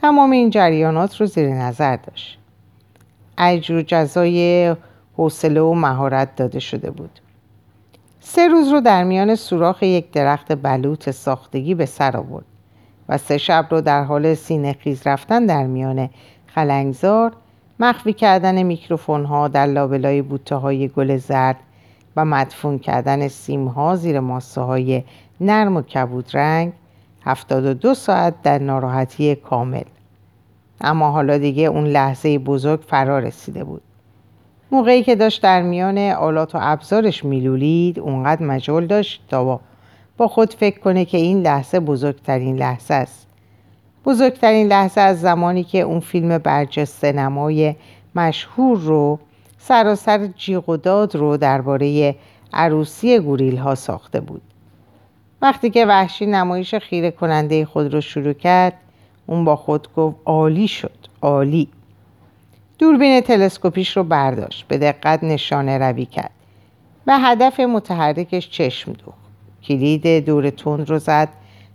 تمام 0.00 0.30
این 0.30 0.50
جریانات 0.50 1.20
رو 1.20 1.26
زیر 1.26 1.48
نظر 1.48 1.96
داشت. 1.96 2.38
اجر 3.38 3.74
و 3.74 3.82
جزای 3.82 4.76
حوصله 5.16 5.60
و 5.60 5.74
مهارت 5.74 6.36
داده 6.36 6.60
شده 6.60 6.90
بود. 6.90 7.20
سه 8.28 8.48
روز 8.48 8.68
رو 8.68 8.80
در 8.80 9.04
میان 9.04 9.34
سوراخ 9.34 9.82
یک 9.82 10.10
درخت 10.10 10.62
بلوط 10.62 11.10
ساختگی 11.10 11.74
به 11.74 11.86
سر 11.86 12.16
آورد 12.16 12.44
و 13.08 13.18
سه 13.18 13.38
شب 13.38 13.66
رو 13.70 13.80
در 13.80 14.04
حال 14.04 14.34
سینه 14.34 14.72
خیز 14.72 15.06
رفتن 15.06 15.46
در 15.46 15.66
میان 15.66 16.10
خلنگزار 16.46 17.32
مخفی 17.80 18.12
کردن 18.12 18.62
میکروفون 18.62 19.24
ها 19.24 19.48
در 19.48 19.66
لابلای 19.66 20.22
بوته 20.22 20.54
های 20.54 20.88
گل 20.88 21.16
زرد 21.16 21.56
و 22.16 22.24
مدفون 22.24 22.78
کردن 22.78 23.28
سیم 23.28 23.68
ها 23.68 23.96
زیر 23.96 24.20
ماسه 24.20 24.60
های 24.60 25.04
نرم 25.40 25.76
و 25.76 25.82
کبود 25.82 26.30
رنگ 26.32 26.72
72 27.24 27.94
ساعت 27.94 28.42
در 28.42 28.58
ناراحتی 28.58 29.34
کامل. 29.34 29.84
اما 30.80 31.10
حالا 31.10 31.38
دیگه 31.38 31.62
اون 31.62 31.86
لحظه 31.86 32.38
بزرگ 32.38 32.80
فرا 32.80 33.18
رسیده 33.18 33.64
بود. 33.64 33.82
موقعی 34.70 35.02
که 35.02 35.16
داشت 35.16 35.42
در 35.42 35.62
میان 35.62 35.98
آلات 35.98 36.54
و 36.54 36.58
ابزارش 36.60 37.24
میلولید 37.24 37.98
اونقدر 37.98 38.42
مجال 38.42 38.86
داشت 38.86 39.22
تا 39.28 39.60
با 40.16 40.28
خود 40.28 40.54
فکر 40.54 40.78
کنه 40.78 41.04
که 41.04 41.18
این 41.18 41.42
لحظه 41.42 41.80
بزرگترین 41.80 42.56
لحظه 42.56 42.94
است. 42.94 43.26
بزرگترین 44.04 44.66
لحظه 44.66 45.00
از 45.00 45.20
زمانی 45.20 45.64
که 45.64 45.80
اون 45.80 46.00
فیلم 46.00 46.38
برجسته 46.38 47.12
نمای 47.12 47.74
مشهور 48.14 48.78
رو 48.78 49.18
سراسر 49.58 50.26
جیغ 50.26 50.68
و 50.68 50.76
داد 50.76 51.16
رو 51.16 51.36
درباره 51.36 52.16
عروسی 52.52 53.18
گوریل 53.18 53.56
ها 53.56 53.74
ساخته 53.74 54.20
بود. 54.20 54.42
وقتی 55.42 55.70
که 55.70 55.86
وحشی 55.86 56.26
نمایش 56.26 56.74
خیره 56.74 57.10
کننده 57.10 57.64
خود 57.64 57.94
رو 57.94 58.00
شروع 58.00 58.32
کرد 58.32 58.74
اون 59.26 59.44
با 59.44 59.56
خود 59.56 59.88
گفت 59.96 60.16
عالی 60.24 60.68
شد 60.68 60.98
عالی. 61.22 61.68
دوربین 62.78 63.20
تلسکوپیش 63.20 63.96
رو 63.96 64.04
برداشت 64.04 64.68
به 64.68 64.78
دقت 64.78 65.24
نشانه 65.24 65.78
روی 65.78 66.04
کرد. 66.04 66.30
به 67.04 67.14
هدف 67.14 67.60
متحرکش 67.60 68.50
چشم 68.50 68.92
دوخت. 68.92 69.18
کلید 69.62 70.24
دور 70.24 70.50
تند 70.50 70.90
رو 70.90 70.98
زد 70.98 71.28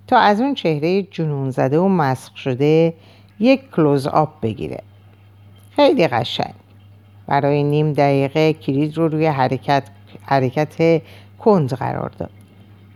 تا 0.08 0.18
از 0.18 0.42
اون 0.42 0.54
چهره 0.54 1.04
جنون 1.04 1.50
زده 1.50 1.80
و 1.80 1.88
مسخ 1.88 2.38
شده 2.38 2.94
یک 3.40 3.72
کلوز 3.72 4.08
آب 4.08 4.34
بگیره. 4.42 4.84
خیلی 5.76 6.08
قشنگ. 6.08 6.54
برای 7.28 7.64
نیم 7.64 7.94
دقیقه 7.94 8.54
کلید 8.54 8.98
رو 8.98 9.08
روی 9.08 9.26
حرکت, 9.26 9.84
حرکت 10.22 11.02
کند 11.40 11.74
قرار 11.74 12.10
داد. 12.10 12.30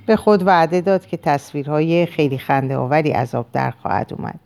به 0.05 0.15
خود 0.15 0.47
وعده 0.47 0.81
داد 0.81 1.05
که 1.05 1.17
تصویرهای 1.17 2.05
خیلی 2.05 2.37
خنده 2.37 2.77
آوری 2.77 3.11
عذاب 3.11 3.45
در 3.53 3.71
خواهد 3.71 4.13
اومد. 4.13 4.39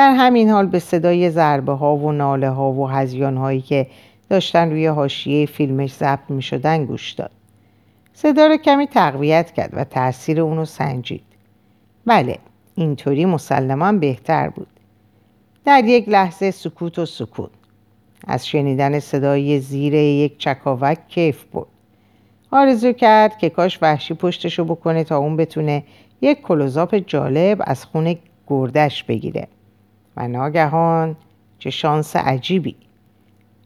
در 0.00 0.14
همین 0.14 0.50
حال 0.50 0.66
به 0.66 0.78
صدای 0.78 1.30
ضربه 1.30 1.72
ها 1.72 1.96
و 1.96 2.12
ناله 2.12 2.50
ها 2.50 2.72
و 2.72 2.88
هزیان 2.88 3.36
هایی 3.36 3.60
که 3.60 3.86
داشتن 4.30 4.70
روی 4.70 4.86
حاشیه 4.86 5.46
فیلمش 5.46 5.92
ضبط 5.92 6.30
می 6.30 6.42
شدن 6.42 6.84
گوش 6.84 7.12
داد. 7.12 7.30
صدا 8.12 8.46
رو 8.46 8.56
کمی 8.56 8.86
تقویت 8.86 9.52
کرد 9.52 9.70
و 9.72 9.84
تاثیر 9.84 10.40
اونو 10.40 10.64
سنجید. 10.64 11.22
بله 12.06 12.38
اینطوری 12.74 13.24
مسلما 13.24 13.92
بهتر 13.92 14.48
بود. 14.48 14.66
در 15.64 15.84
یک 15.84 16.08
لحظه 16.08 16.50
سکوت 16.50 16.98
و 16.98 17.06
سکوت 17.06 17.50
از 18.26 18.48
شنیدن 18.48 18.98
صدای 18.98 19.60
زیر 19.60 19.94
یک 19.94 20.38
چکاوک 20.38 21.08
کیف 21.08 21.44
بود 21.44 21.66
آرزو 22.50 22.92
کرد 22.92 23.38
که 23.38 23.50
کاش 23.50 23.78
وحشی 23.82 24.14
پشتشو 24.14 24.64
بکنه 24.64 25.04
تا 25.04 25.18
اون 25.18 25.36
بتونه 25.36 25.84
یک 26.20 26.42
کلوزاپ 26.42 26.94
جالب 26.94 27.62
از 27.64 27.84
خونه 27.84 28.18
گردش 28.46 29.04
بگیره. 29.04 29.48
ناگهان 30.26 31.16
چه 31.58 31.70
شانس 31.70 32.16
عجیبی. 32.16 32.76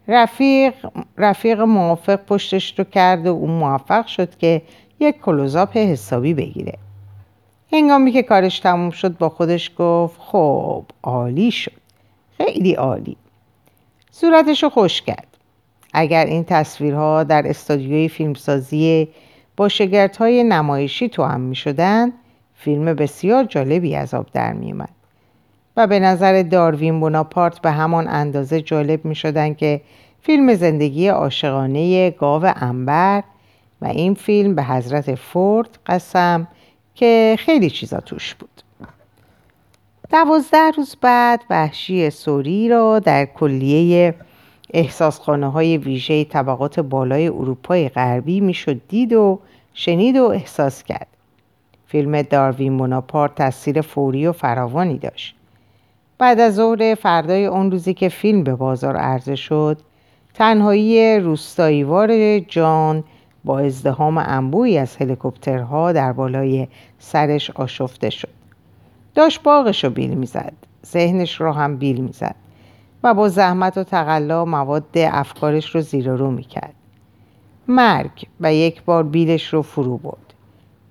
رفیق, 0.09 0.75
رفیق 1.19 1.61
موافق 1.61 2.17
پشتش 2.17 2.79
رو 2.79 2.85
کرد 2.85 3.27
و 3.27 3.31
اون 3.31 3.51
موفق 3.51 4.07
شد 4.07 4.37
که 4.37 4.63
یک 5.01 5.21
کلوزاپ 5.21 5.77
حسابی 5.77 6.35
بگیره. 6.35 6.79
هنگامی 7.73 8.13
که 8.13 8.23
کارش 8.23 8.61
تموم 8.61 8.91
شد 8.91 9.19
با 9.19 9.29
خودش 9.29 9.71
گفت 9.79 10.21
خب 10.21 10.85
عالی 11.03 11.51
شد. 11.51 11.73
خیلی 12.37 12.73
عالی. 12.73 13.17
صورتش 14.11 14.63
رو 14.63 14.69
خوش 14.69 15.03
کرد. 15.03 15.27
اگر 15.93 16.27
این 16.27 16.45
تصویرها 16.45 17.25
در 17.25 17.43
استادیوی 17.47 18.09
فیلمسازی 18.09 19.09
با 19.57 19.69
های 20.19 20.45
نمایشی 20.45 21.09
تو 21.09 21.25
هم 21.25 21.41
می 21.41 21.57
شدن 21.57 22.13
فیلم 22.55 22.85
بسیار 22.85 23.45
جالبی 23.45 23.97
از 23.97 24.15
آب 24.15 24.27
در 24.33 24.53
می 24.53 24.75
و 25.77 25.87
به 25.87 26.01
نظر 26.01 26.43
داروین 26.43 27.01
بوناپارت 27.01 27.59
به 27.59 27.71
همان 27.71 28.09
اندازه 28.09 28.61
جالب 28.61 29.05
می 29.05 29.15
شدن 29.15 29.55
که 29.55 29.81
فیلم 30.23 30.55
زندگی 30.55 31.09
عاشقانه 31.09 32.11
گاو 32.11 32.53
انبر 32.57 33.23
و 33.81 33.87
این 33.87 34.15
فیلم 34.15 34.55
به 34.55 34.63
حضرت 34.65 35.15
فورد 35.15 35.79
قسم 35.87 36.49
که 36.95 37.37
خیلی 37.39 37.71
چیزا 37.71 38.01
توش 38.01 38.35
بود. 38.35 38.63
دوازده 40.11 40.71
روز 40.77 40.97
بعد 41.01 41.45
وحشی 41.51 42.11
سوری 42.11 42.69
را 42.69 42.99
در 42.99 43.25
کلیه 43.25 44.15
احساسخانه 44.71 45.51
های 45.51 45.79
ویژه 45.79 46.25
طبقات 46.25 46.81
بالای 46.81 47.29
اروپای 47.29 47.89
غربی 47.89 48.41
می‌شد 48.41 48.81
دید 48.89 49.13
و 49.13 49.41
شنید 49.75 50.17
و 50.17 50.25
احساس 50.25 50.83
کرد. 50.83 51.07
فیلم 51.87 52.23
داروین 52.23 52.73
موناپارت 52.73 53.35
تاثیر 53.35 53.81
فوری 53.81 54.27
و 54.27 54.33
فراوانی 54.33 54.99
داشت. 54.99 55.37
بعد 56.19 56.41
از 56.41 56.55
ظهر 56.55 56.95
فردای 56.95 57.47
اون 57.47 57.71
روزی 57.71 57.95
که 57.95 58.09
فیلم 58.09 58.45
به 58.45 58.55
بازار 58.55 58.97
عرضه 58.97 59.37
شد 59.37 59.79
تنهایی 60.35 61.21
روستاییوار 61.21 62.39
جان 62.39 63.05
با 63.45 63.59
ازدهام 63.59 64.19
انبوی 64.19 64.79
از 64.79 64.97
هلیکوپترها 64.97 65.93
در 65.93 66.13
بالای 66.13 66.69
سرش 66.99 67.51
آشفته 67.51 68.11
شد. 68.11 68.29
داشت 69.15 69.43
باغش 69.43 69.85
رو 69.85 69.91
بیل 69.91 70.15
می‌زد 70.15 70.53
ذهنش 70.87 71.41
را 71.41 71.53
هم 71.53 71.77
بیل 71.77 72.01
می‌زد 72.01 72.35
و 73.03 73.15
با 73.15 73.29
زحمت 73.29 73.79
و 73.79 73.85
تقلا 73.85 74.45
مواد 74.45 74.85
افکارش 74.97 75.75
رو 75.75 75.81
زیر 75.81 76.11
رو 76.11 76.31
می‌کرد. 76.31 76.75
مرگ 77.69 78.27
و 78.41 78.55
یک 78.55 78.83
بار 78.83 79.03
بیلش 79.03 79.55
رو 79.55 79.63
فرو 79.63 79.97
برد. 79.97 80.35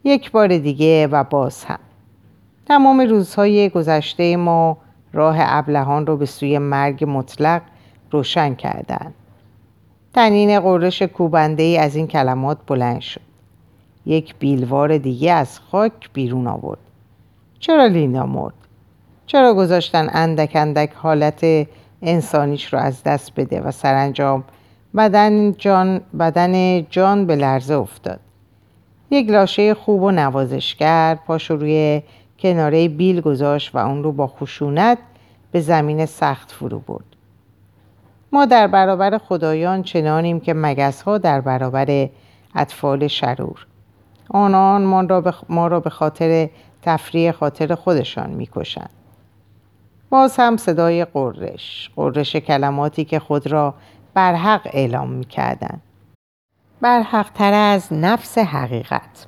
یک 0.03 0.32
بار 0.32 0.58
دیگه 0.58 1.08
و 1.08 1.24
باز 1.24 1.63
هم. 1.63 1.80
تمام 2.65 3.00
روزهای 3.00 3.70
گذشته 3.70 4.38
ما 4.38 4.77
راه 5.13 5.36
ابلهان 5.39 6.08
رو 6.08 6.17
به 6.17 6.25
سوی 6.25 6.58
مرگ 6.58 7.05
مطلق 7.08 7.62
روشن 8.12 8.55
کردند 8.55 9.13
تنین 10.13 10.60
قررش 10.60 11.01
کوبنده 11.01 11.63
ای 11.63 11.77
از 11.77 11.96
این 11.96 12.08
کلمات 12.08 12.58
بلند 12.67 13.01
شد. 13.01 13.22
یک 14.05 14.36
بیلوار 14.39 14.98
دیگه 14.98 15.32
از 15.32 15.60
خاک 15.60 16.10
بیرون 16.13 16.48
آورد. 16.48 16.79
چرا 17.60 17.86
لینا 17.86 18.25
مرد؟ 18.25 18.53
چرا 19.25 19.53
گذاشتن 19.53 20.10
اندک 20.13 20.51
اندک 20.55 20.93
حالت 20.93 21.67
انسانیش 22.01 22.74
رو 22.74 22.79
از 22.79 23.03
دست 23.03 23.32
بده 23.36 23.62
و 23.62 23.72
سرانجام 23.72 24.43
بدن 24.96 25.51
جان, 25.51 26.01
بدن 26.20 26.86
جان 26.89 27.25
به 27.25 27.36
لرزه 27.36 27.74
افتاد؟ 27.74 28.20
یک 29.11 29.29
لاشه 29.29 29.74
خوب 29.74 30.01
و 30.01 30.11
نوازشگر 30.11 31.16
پاش 31.27 31.51
روی 31.51 32.01
کناره 32.40 32.87
بیل 32.87 33.22
گذاشت 33.22 33.75
و 33.75 33.77
اون 33.77 34.03
رو 34.03 34.11
با 34.11 34.27
خشونت 34.27 34.98
به 35.53 35.61
زمین 35.61 36.05
سخت 36.05 36.51
فرو 36.51 36.79
برد. 36.79 37.05
ما 38.31 38.46
در 38.46 38.68
برابر 38.68 39.18
خدایان 39.18 39.83
چنانیم 39.83 40.39
که 40.39 40.53
مگس 40.53 41.01
ها 41.01 41.18
در 41.18 41.42
برابر 41.42 42.09
اطفال 42.55 43.07
شرور. 43.07 43.66
آنان 44.29 44.83
ما 44.83 45.01
را 45.01 45.22
به, 45.22 45.33
ما 45.50 45.68
را 45.68 45.79
به 45.79 45.89
خاطر 45.89 46.50
تفریح 46.81 47.31
خاطر 47.31 47.75
خودشان 47.75 48.29
می‌کشند. 48.29 48.89
باز 50.09 50.35
هم 50.39 50.57
صدای 50.57 51.05
قررش 51.05 51.92
قررش 51.96 52.35
کلماتی 52.35 53.05
که 53.05 53.20
خود 53.20 53.48
را 53.48 53.74
برحق 54.13 54.61
اعلام 54.74 55.09
می‌کردند. 55.09 55.81
برحق 56.81 57.29
تر 57.31 57.53
از 57.53 57.94
نفس 57.94 58.37
حقیقت. 58.37 59.27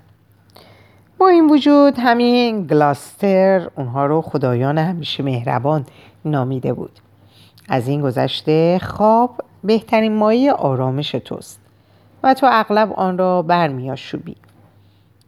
با 1.18 1.28
این 1.28 1.50
وجود 1.50 1.94
همین 1.98 2.68
گلاستر 2.68 3.70
اونها 3.76 4.06
رو 4.06 4.22
خدایان 4.22 4.78
همیشه 4.78 5.24
مهربان 5.24 5.86
نامیده 6.28 6.74
بود. 6.74 7.00
از 7.70 7.88
این 7.88 8.02
گذشته 8.02 8.80
خواب 8.84 9.42
بهترین 9.64 10.16
مایه 10.16 10.54
آرامش 10.54 11.12
توست 11.12 11.60
و 12.24 12.34
تو 12.34 12.48
اغلب 12.52 12.94
آن 12.94 13.18
را 13.18 13.42
برمیاشوبی 13.42 14.36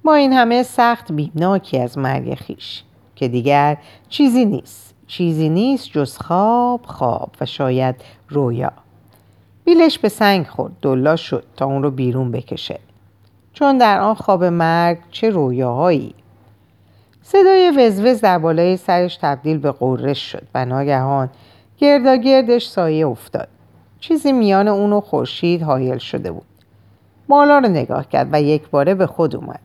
ما 0.03 0.13
این 0.13 0.33
همه 0.33 0.63
سخت 0.63 1.11
بیمناکی 1.11 1.79
از 1.79 1.97
مرگ 1.97 2.33
خیش 2.33 2.83
که 3.15 3.27
دیگر 3.27 3.77
چیزی 4.09 4.45
نیست. 4.45 4.95
چیزی 5.07 5.49
نیست 5.49 5.91
جز 5.91 6.17
خواب 6.17 6.81
خواب 6.85 7.29
و 7.41 7.45
شاید 7.45 7.95
رویا. 8.29 8.71
بیلش 9.63 9.99
به 9.99 10.09
سنگ 10.09 10.47
خورد 10.47 10.73
دلا 10.81 11.15
شد 11.15 11.43
تا 11.57 11.65
اون 11.65 11.83
رو 11.83 11.91
بیرون 11.91 12.31
بکشه. 12.31 12.79
چون 13.53 13.77
در 13.77 13.99
آن 13.99 14.13
خواب 14.13 14.43
مرگ 14.43 14.97
چه 15.11 15.29
رویاهایی 15.29 16.15
صدای 17.29 17.71
وزوز 17.77 18.21
در 18.21 18.37
بالای 18.37 18.77
سرش 18.77 19.17
تبدیل 19.17 19.57
به 19.57 19.71
قررش 19.71 20.31
شد 20.31 20.43
و 20.55 20.65
ناگهان 20.65 21.29
گردا 21.77 22.15
گردش 22.15 22.67
سایه 22.67 23.07
افتاد. 23.07 23.47
چیزی 23.99 24.31
میان 24.31 24.67
اون 24.67 24.93
و 24.93 25.01
خورشید 25.01 25.61
حایل 25.61 25.97
شده 25.97 26.31
بود. 26.31 26.45
بالا 27.27 27.59
رو 27.59 27.67
نگاه 27.67 28.09
کرد 28.09 28.29
و 28.31 28.41
یک 28.41 28.69
باره 28.69 28.95
به 28.95 29.07
خود 29.07 29.35
اومد. 29.35 29.59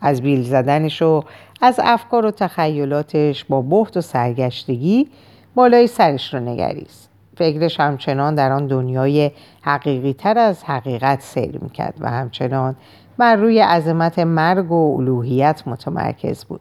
از 0.00 0.22
بیل 0.22 0.42
زدنش 0.42 1.02
و 1.02 1.22
از 1.60 1.80
افکار 1.82 2.26
و 2.26 2.30
تخیلاتش 2.30 3.44
با 3.44 3.62
بحت 3.62 3.96
و 3.96 4.00
سرگشتگی 4.00 5.08
بالای 5.54 5.86
سرش 5.86 6.34
رو 6.34 6.40
نگریست. 6.40 7.10
فکرش 7.36 7.80
همچنان 7.80 8.34
در 8.34 8.52
آن 8.52 8.66
دنیای 8.66 9.30
حقیقی 9.62 10.12
تر 10.12 10.38
از 10.38 10.64
حقیقت 10.64 11.20
سیر 11.20 11.58
می‌کرد 11.62 11.94
و 12.00 12.10
همچنان 12.10 12.76
بر 13.18 13.36
روی 13.36 13.60
عظمت 13.60 14.18
مرگ 14.18 14.72
و 14.72 14.96
الوهیت 14.98 15.62
متمرکز 15.66 16.44
بود. 16.44 16.60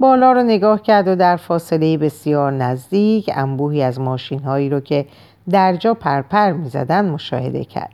بالا 0.00 0.32
رو 0.32 0.42
نگاه 0.42 0.82
کرد 0.82 1.08
و 1.08 1.16
در 1.16 1.36
فاصله 1.36 1.98
بسیار 1.98 2.52
نزدیک 2.52 3.30
انبوهی 3.34 3.82
از 3.82 4.00
ماشین 4.00 4.42
هایی 4.42 4.68
رو 4.70 4.80
که 4.80 5.06
در 5.50 5.76
جا 5.76 5.94
پرپر 5.94 6.52
می 6.52 6.68
زدن 6.68 7.10
مشاهده 7.10 7.64
کرد. 7.64 7.90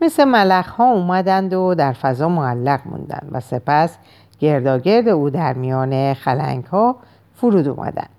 مثل 0.00 0.24
ملخ 0.24 0.68
ها 0.68 0.92
اومدند 0.92 1.54
و 1.54 1.74
در 1.74 1.92
فضا 1.92 2.28
معلق 2.28 2.80
موندند 2.84 3.28
و 3.32 3.40
سپس 3.40 3.98
گرداگرد 4.40 5.08
او 5.08 5.30
در 5.30 5.52
میان 5.52 6.14
خلنگ 6.14 6.64
ها 6.64 6.96
فرود 7.34 7.68
اومدند. 7.68 8.10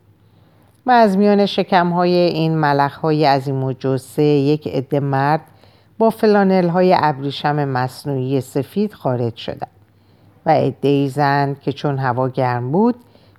و 0.86 0.92
از 0.92 1.18
میان 1.18 1.46
شکم 1.46 1.90
های 1.90 2.14
این 2.14 2.58
ملخ 2.58 2.98
های 2.98 3.26
عظیم 3.26 3.72
جسه 3.72 4.24
یک 4.24 4.68
عده 4.68 5.00
مرد 5.00 5.42
با 5.98 6.10
فلانل 6.10 6.68
های 6.68 6.96
ابریشم 7.00 7.66
مصنوعی 7.66 8.42
سفید 8.42 8.94
خارج 8.94 9.36
شدند. 9.36 9.73
و 10.46 10.50
عدهای 10.50 11.10
زن 11.10 11.56
که 11.62 11.74
چون 11.74 12.00
هوا 12.00 12.30
گرم 12.30 12.72
بود 12.72 12.96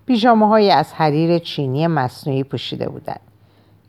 پیژامه 0.07 0.49
های 0.49 0.71
از 0.71 0.93
حریر 0.93 1.39
چینی 1.39 1.87
مصنوعی 1.87 2.45
پوشیده 2.45 2.89
بودند. 2.89 3.21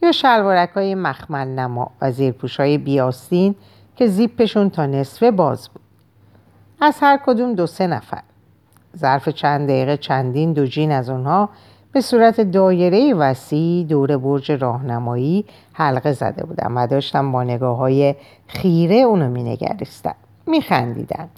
یا 0.01 0.11
شلوارک 0.11 0.69
های 0.69 0.95
مخمل 0.95 1.47
نما 1.47 1.91
و 2.01 2.11
زیرپوش 2.11 2.59
های 2.59 2.77
بیاستین 2.77 3.55
که 3.95 4.07
زیپشون 4.07 4.69
تا 4.69 4.85
نصفه 4.85 5.31
باز 5.31 5.69
بود. 5.69 5.81
از 6.81 6.97
هر 7.01 7.19
کدوم 7.25 7.53
دو 7.53 7.67
سه 7.67 7.87
نفر. 7.87 8.21
ظرف 8.97 9.29
چند 9.29 9.67
دقیقه 9.67 9.97
چندین 9.97 10.53
دو 10.53 10.65
جین 10.65 10.91
از 10.91 11.09
اونها 11.09 11.49
به 11.91 12.01
صورت 12.01 12.41
دایره 12.41 13.13
وسیع 13.13 13.85
دور 13.85 14.17
برج 14.17 14.51
راهنمایی 14.51 15.45
حلقه 15.73 16.11
زده 16.11 16.45
بودن 16.45 16.71
و 16.71 16.87
داشتن 16.87 17.31
با 17.31 17.43
نگاه 17.43 17.77
های 17.77 18.15
خیره 18.47 18.95
اونو 18.95 19.29
می 19.29 19.43
نگریستن 19.43 20.15
می 20.47 20.61
خندیدن. 20.61 21.29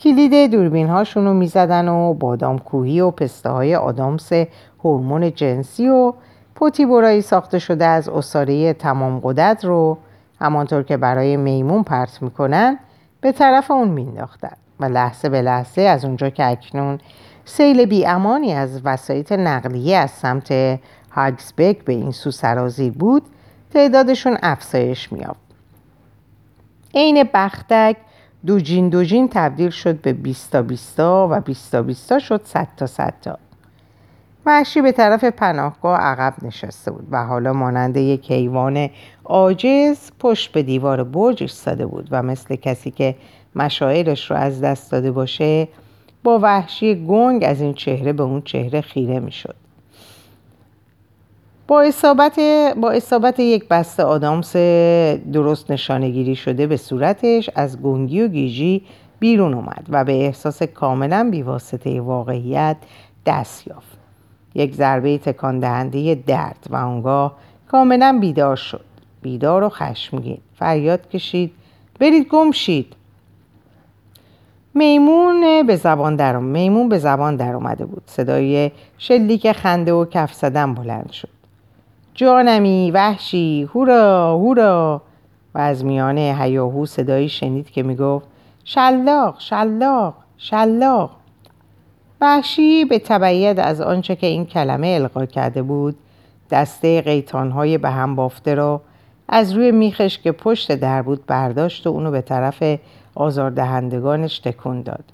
کلید 0.00 0.50
دوربین 0.50 0.88
هاشون 0.88 1.24
رو 1.24 1.34
می‌زدن 1.34 1.88
و 1.88 2.14
بادام 2.14 2.58
کوهی 2.58 3.00
و 3.00 3.10
پسته 3.10 3.50
های 3.50 3.74
آدامس 3.74 4.32
هورمون 4.84 5.34
جنسی 5.34 5.88
و 5.88 6.12
پوتی 6.54 6.86
برایی 6.86 7.20
ساخته 7.20 7.58
شده 7.58 7.84
از 7.84 8.08
اصاره 8.08 8.72
تمام 8.72 9.20
قدرت 9.20 9.64
رو. 9.64 9.98
همانطور 10.40 10.82
که 10.82 10.96
برای 10.96 11.36
میمون 11.36 11.82
پرت 11.82 12.22
می‌کنن 12.22 12.78
به 13.20 13.32
طرف 13.32 13.70
اون 13.70 13.88
مینداختن 13.88 14.56
و 14.80 14.84
لحظه 14.84 15.28
به 15.28 15.42
لحظه 15.42 15.82
از 15.82 16.04
اونجا 16.04 16.30
که 16.30 16.46
اکنون 16.46 16.98
سیل 17.44 17.84
بی 17.84 18.06
امانی 18.06 18.52
از 18.52 18.80
وسایط 18.84 19.32
نقلیه 19.32 19.96
از 19.96 20.10
سمت 20.10 20.78
هاگسبک 21.10 21.84
به 21.84 21.92
این 21.92 22.10
سو 22.10 22.30
سرازیر 22.30 22.92
بود 22.92 23.22
تعدادشون 23.72 24.38
افزایش 24.42 25.12
میافت 25.12 25.40
عین 26.94 27.28
بختک 27.34 27.96
دوجین 28.48 28.88
دوجین 28.88 29.28
تبدیل 29.32 29.70
شد 29.70 30.00
به 30.00 30.12
بیستا 30.12 30.62
بیستا 30.62 31.28
و 31.30 31.40
بیستا 31.40 31.82
بیستا 31.82 32.18
شد 32.18 32.40
صد 32.44 32.68
تا 32.76 32.86
صد 32.86 33.14
تا. 33.22 33.38
وحشی 34.46 34.82
به 34.82 34.92
طرف 34.92 35.24
پناهگاه 35.24 35.98
عقب 35.98 36.34
نشسته 36.42 36.90
بود 36.90 37.06
و 37.10 37.24
حالا 37.24 37.52
مانند 37.52 37.96
یک 37.96 38.32
حیوان 38.32 38.90
عاجز 39.24 39.98
پشت 40.20 40.52
به 40.52 40.62
دیوار 40.62 41.04
برج 41.04 41.42
ایستاده 41.42 41.86
بود 41.86 42.08
و 42.10 42.22
مثل 42.22 42.56
کسی 42.56 42.90
که 42.90 43.14
مشاعرش 43.54 44.30
رو 44.30 44.36
از 44.36 44.60
دست 44.60 44.92
داده 44.92 45.10
باشه 45.10 45.68
با 46.24 46.38
وحشی 46.42 47.06
گنگ 47.06 47.44
از 47.46 47.60
این 47.60 47.74
چهره 47.74 48.12
به 48.12 48.22
اون 48.22 48.42
چهره 48.42 48.80
خیره 48.80 49.20
می‌شد. 49.20 49.54
با 51.68 51.82
اصابت, 51.82 52.40
با 52.76 52.90
اصابت 52.90 53.40
یک 53.40 53.68
بسته 53.68 54.02
آدامس 54.02 54.56
درست 55.32 55.70
نشانگیری 55.70 56.36
شده 56.36 56.66
به 56.66 56.76
صورتش 56.76 57.50
از 57.54 57.82
گنگی 57.82 58.22
و 58.22 58.28
گیجی 58.28 58.82
بیرون 59.18 59.54
اومد 59.54 59.86
و 59.88 60.04
به 60.04 60.12
احساس 60.12 60.62
کاملا 60.62 61.28
بیواسطه 61.30 62.00
واقعیت 62.00 62.76
دست 63.26 63.66
یافت. 63.66 63.98
یک 64.54 64.74
ضربه 64.74 65.18
تکان 65.18 65.58
دهنده 65.58 66.14
درد 66.14 66.66
و 66.70 66.76
آنگاه 66.76 67.36
کاملا 67.70 68.18
بیدار 68.20 68.56
شد. 68.56 68.84
بیدار 69.22 69.62
و 69.62 69.68
خشمگین. 69.68 70.38
فریاد 70.58 71.08
کشید 71.08 71.52
برید 72.00 72.28
گم 72.28 72.50
شید. 72.50 72.92
میمون 74.74 75.66
به 75.66 75.76
زبان 75.76 76.16
در 76.16 76.36
میمون 76.36 76.88
به 76.88 76.98
زبان 76.98 77.36
در 77.36 77.54
اومده 77.54 77.86
بود. 77.86 78.02
صدای 78.06 78.70
شلیک 78.98 79.52
خنده 79.52 79.92
و 79.92 80.04
کف 80.04 80.34
زدن 80.34 80.74
بلند 80.74 81.10
شد. 81.10 81.37
جانمی 82.18 82.90
وحشی 82.90 83.62
هورا 83.62 84.34
هورا. 84.38 85.02
و 85.54 85.58
از 85.58 85.84
میانه 85.84 86.36
هیاهو 86.40 86.86
صدایی 86.86 87.28
شنید 87.28 87.70
که 87.70 87.82
می‌گفت 87.82 88.26
شلاق 88.64 89.40
شلاق 89.40 90.14
شلاق. 90.36 91.10
وحشی 92.20 92.84
به 92.84 92.98
تبعیت 92.98 93.58
از 93.58 93.80
آنچه 93.80 94.16
که 94.16 94.26
این 94.26 94.46
کلمه 94.46 94.88
القا 94.88 95.26
کرده 95.26 95.62
بود 95.62 95.96
دسته 96.50 97.00
قیتانهای 97.00 97.78
به 97.78 97.90
هم 97.90 98.16
بافته 98.16 98.54
را 98.54 98.80
از 99.28 99.52
روی 99.52 99.70
میخش 99.70 100.18
که 100.18 100.32
پشت 100.32 100.72
در 100.72 101.02
بود 101.02 101.26
برداشت 101.26 101.86
و 101.86 101.90
اونو 101.90 102.10
به 102.10 102.20
طرف 102.20 102.78
آزاردهندگانش 103.14 104.38
تکون 104.38 104.82
داد. 104.82 105.04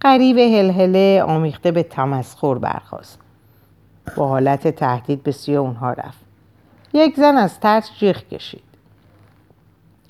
قریب 0.00 0.38
هلهله 0.38 1.22
آمیخته 1.26 1.70
به 1.70 1.82
تمسخر 1.82 2.54
برخواست 2.54 3.27
با 4.16 4.28
حالت 4.28 4.68
تهدید 4.68 5.22
به 5.22 5.32
سوی 5.32 5.56
اونها 5.56 5.92
رفت. 5.92 6.18
یک 6.92 7.16
زن 7.16 7.36
از 7.36 7.60
ترس 7.60 7.90
جیغ 7.98 8.16
کشید. 8.16 8.62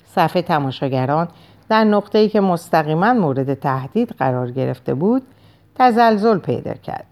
صفحه 0.05 0.41
تماشاگران 0.41 1.27
در 1.69 1.83
نقطه‌ای 1.83 2.29
که 2.29 2.41
مستقیما 2.41 3.13
مورد 3.13 3.53
تهدید 3.53 4.09
قرار 4.09 4.51
گرفته 4.51 4.93
بود 4.93 5.21
تزلزل 5.75 6.37
پیدا 6.37 6.73
کرد. 6.73 7.05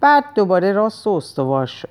بعد 0.00 0.24
دوباره 0.34 0.72
راست 0.72 1.06
و 1.06 1.10
استوار 1.10 1.66
شد. 1.66 1.88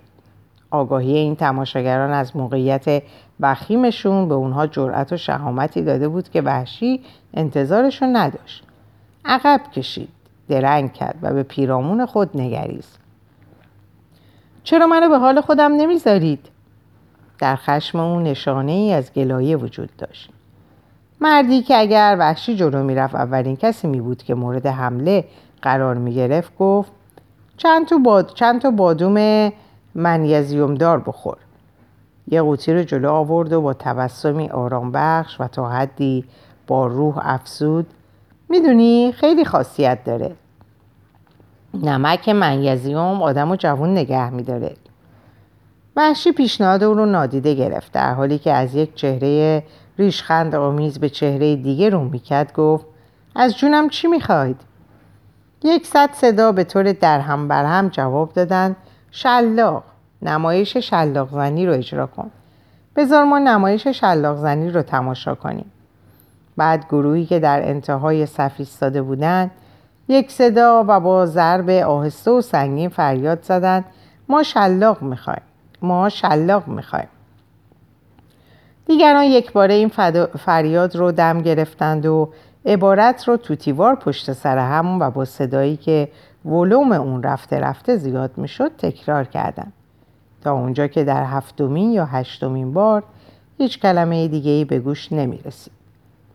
آگاهی 0.71 1.17
این 1.17 1.35
تماشاگران 1.35 2.11
از 2.11 2.35
موقعیت 2.35 3.03
وخیمشون 3.39 4.27
به 4.27 4.33
اونها 4.35 4.67
جرأت 4.67 5.13
و 5.13 5.17
شهامتی 5.17 5.81
داده 5.81 6.07
بود 6.07 6.29
که 6.29 6.41
وحشی 6.41 7.01
انتظارشون 7.33 8.15
نداشت. 8.15 8.63
عقب 9.25 9.61
کشید 9.73 10.09
درنگ 10.49 10.93
کرد 10.93 11.15
و 11.21 11.33
به 11.33 11.43
پیرامون 11.43 12.05
خود 12.05 12.37
نگریست. 12.37 13.00
چرا 14.63 14.87
منو 14.87 15.09
به 15.09 15.17
حال 15.17 15.41
خودم 15.41 15.71
نمی‌ذارید؟ 15.71 16.47
در 17.39 17.55
خشم 17.55 17.99
اون 17.99 18.23
نشانه 18.23 18.71
ای 18.71 18.93
از 18.93 19.13
گلایه 19.13 19.57
وجود 19.57 19.89
داشت. 19.97 20.29
مردی 21.21 21.61
که 21.61 21.79
اگر 21.79 22.15
وحشی 22.19 22.55
جلو 22.55 22.83
می‌رفت 22.83 23.15
اولین 23.15 23.55
کسی 23.55 23.87
می 23.87 24.01
بود 24.01 24.23
که 24.23 24.35
مورد 24.35 24.67
حمله 24.67 25.25
قرار 25.61 25.95
می 25.95 26.13
گرفت 26.13 26.57
گفت 26.57 26.91
چند, 27.57 27.87
تو 27.87 27.99
باد... 27.99 28.33
چند 28.33 28.61
تا 28.61 28.71
بادوم 28.71 29.51
منیزیوم 29.95 30.75
دار 30.75 30.99
بخور. 30.99 31.37
یه 32.27 32.41
قوطی 32.41 32.73
رو 32.73 32.83
جلو 32.83 33.11
آورد 33.11 33.53
و 33.53 33.61
با 33.61 33.73
تبسمی 33.73 34.49
آرام 34.49 34.91
بخش 34.91 35.41
و 35.41 35.47
تا 35.47 35.69
حدی 35.69 36.25
با 36.67 36.87
روح 36.87 37.19
افسود 37.21 37.87
می‌دونی 38.49 39.11
خیلی 39.11 39.45
خاصیت 39.45 40.03
داره. 40.03 40.35
نمک 41.73 42.29
منیزیوم 42.29 43.23
آدم 43.23 43.51
و 43.51 43.55
جوون 43.55 43.91
نگه 43.91 44.29
میداره. 44.29 44.75
وحشی 45.95 46.31
پیشنهاد 46.31 46.83
او 46.83 46.93
رو 46.93 47.05
نادیده 47.05 47.53
گرفت 47.53 47.91
در 47.91 48.13
حالی 48.13 48.37
که 48.37 48.53
از 48.53 48.75
یک 48.75 48.95
چهره 48.95 49.63
ریشخند 49.97 50.55
آمیز 50.55 50.99
به 50.99 51.09
چهره 51.09 51.55
دیگه 51.55 51.89
رو 51.89 52.03
می‌کرد 52.03 52.53
گفت 52.53 52.85
از 53.35 53.57
جونم 53.57 53.89
چی 53.89 54.07
می‌خواید؟ 54.07 54.61
یک 55.63 55.87
صد 55.87 56.09
صدا 56.13 56.51
به 56.51 56.63
طور 56.63 56.91
درهم 56.91 57.47
برهم 57.47 57.89
جواب 57.89 58.33
دادن 58.33 58.75
شلاق 59.11 59.83
نمایش 60.21 60.77
شلاق 60.77 61.29
زنی 61.31 61.65
رو 61.65 61.73
اجرا 61.73 62.07
کن. 62.07 62.31
بذار 62.95 63.23
ما 63.23 63.39
نمایش 63.39 63.87
شلاق 63.87 64.37
زنی 64.37 64.69
رو 64.69 64.81
تماشا 64.81 65.35
کنیم. 65.35 65.71
بعد 66.57 66.85
گروهی 66.85 67.25
که 67.25 67.39
در 67.39 67.69
انتهای 67.69 68.25
صف 68.25 68.51
ایستاده 68.57 69.01
بودند 69.01 69.51
یک 70.07 70.31
صدا 70.31 70.85
و 70.87 70.99
با 70.99 71.25
ضرب 71.25 71.69
آهسته 71.69 72.31
و 72.31 72.41
سنگین 72.41 72.89
فریاد 72.89 73.43
زدند 73.43 73.85
ما 74.29 74.43
شلاق 74.43 75.01
می‌خوایم 75.01 75.41
ما 75.81 76.09
شلاق 76.09 76.67
می‌خوایم 76.67 77.07
دیگران 78.85 79.23
یک 79.23 79.51
باره 79.51 79.73
این 79.73 79.91
فریاد 80.37 80.95
رو 80.95 81.11
دم 81.11 81.41
گرفتند 81.41 82.05
و 82.05 82.29
عبارت 82.65 83.27
رو 83.27 83.37
توتیوار 83.37 83.95
پشت 83.95 84.33
سر 84.33 84.57
هم 84.57 84.99
و 85.01 85.11
با 85.11 85.25
صدایی 85.25 85.77
که 85.77 86.11
ولوم 86.45 86.91
اون 86.91 87.23
رفته 87.23 87.59
رفته 87.59 87.97
زیاد 87.97 88.31
می‌شد 88.37 88.71
تکرار 88.77 89.23
کردند 89.23 89.73
تا 90.41 90.51
اونجا 90.51 90.87
که 90.87 91.03
در 91.03 91.23
هفتمین 91.23 91.91
یا 91.91 92.05
هشتمین 92.05 92.73
بار 92.73 93.03
هیچ 93.57 93.79
کلمه 93.79 94.27
دیگه 94.27 94.51
ای 94.51 94.65
به 94.65 94.79
گوش 94.79 95.11
نمی 95.11 95.37
رسید. 95.37 95.73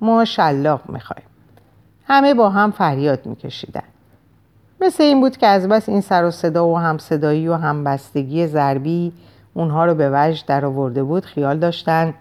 ما 0.00 0.24
شلاق 0.24 0.80
می‌خوایم. 0.88 1.26
همه 2.08 2.34
با 2.34 2.50
هم 2.50 2.70
فریاد 2.70 3.26
میکشیدن. 3.26 3.82
مثل 4.80 5.02
این 5.02 5.20
بود 5.20 5.36
که 5.36 5.46
از 5.46 5.68
بس 5.68 5.88
این 5.88 6.00
سر 6.00 6.24
و 6.24 6.30
صدا 6.30 6.68
و 6.68 6.78
هم 6.78 6.98
صدایی 6.98 7.48
و 7.48 7.54
هم 7.54 7.84
بستگی 7.84 8.46
ضربی 8.46 9.12
اونها 9.54 9.84
رو 9.84 9.94
به 9.94 10.10
وجد 10.12 10.46
در 10.46 10.64
آورده 10.64 11.02
بود 11.02 11.24
خیال 11.24 11.58
داشتن. 11.58 12.14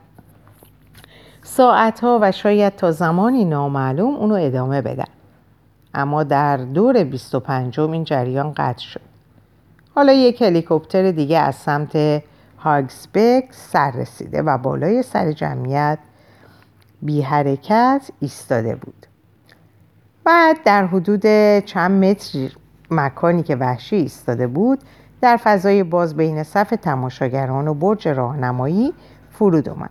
ساعتها 1.44 2.20
و 2.22 2.32
شاید 2.32 2.76
تا 2.76 2.92
زمانی 2.92 3.46
نامعلوم 3.46 4.16
اونو 4.16 4.36
ادامه 4.36 4.82
بدن. 4.82 5.08
اما 5.94 6.24
در 6.24 6.58
دور 6.58 7.04
25 7.04 7.80
این 7.80 8.04
جریان 8.04 8.54
قطع 8.58 8.84
شد. 8.84 9.02
حالا 9.96 10.14
یک 10.14 10.42
هلیکوپتر 10.42 11.12
دیگه 11.12 11.40
از 11.40 11.56
سمت 11.56 12.24
هاگسبک 12.60 13.46
سر 13.52 13.92
رسیده 13.92 14.42
و 14.42 14.58
بالای 14.58 15.04
سر 15.04 15.32
جمعیت 15.32 16.00
بی 17.02 17.22
حرکت 17.22 18.10
ایستاده 18.20 18.76
بود. 18.76 19.06
بعد 20.26 20.64
در 20.64 20.86
حدود 20.86 21.22
چند 21.66 22.06
متر 22.06 22.40
مکانی 22.92 23.44
که 23.44 23.56
وحشی 23.56 23.96
ایستاده 23.96 24.48
بود 24.48 24.80
در 25.22 25.38
فضای 25.38 25.84
باز 25.84 26.18
بین 26.18 26.44
صف 26.44 26.70
تماشاگران 26.70 27.68
و 27.68 27.74
برج 27.74 28.08
راهنمایی 28.08 28.94
فرود 29.32 29.70
اومد 29.70 29.90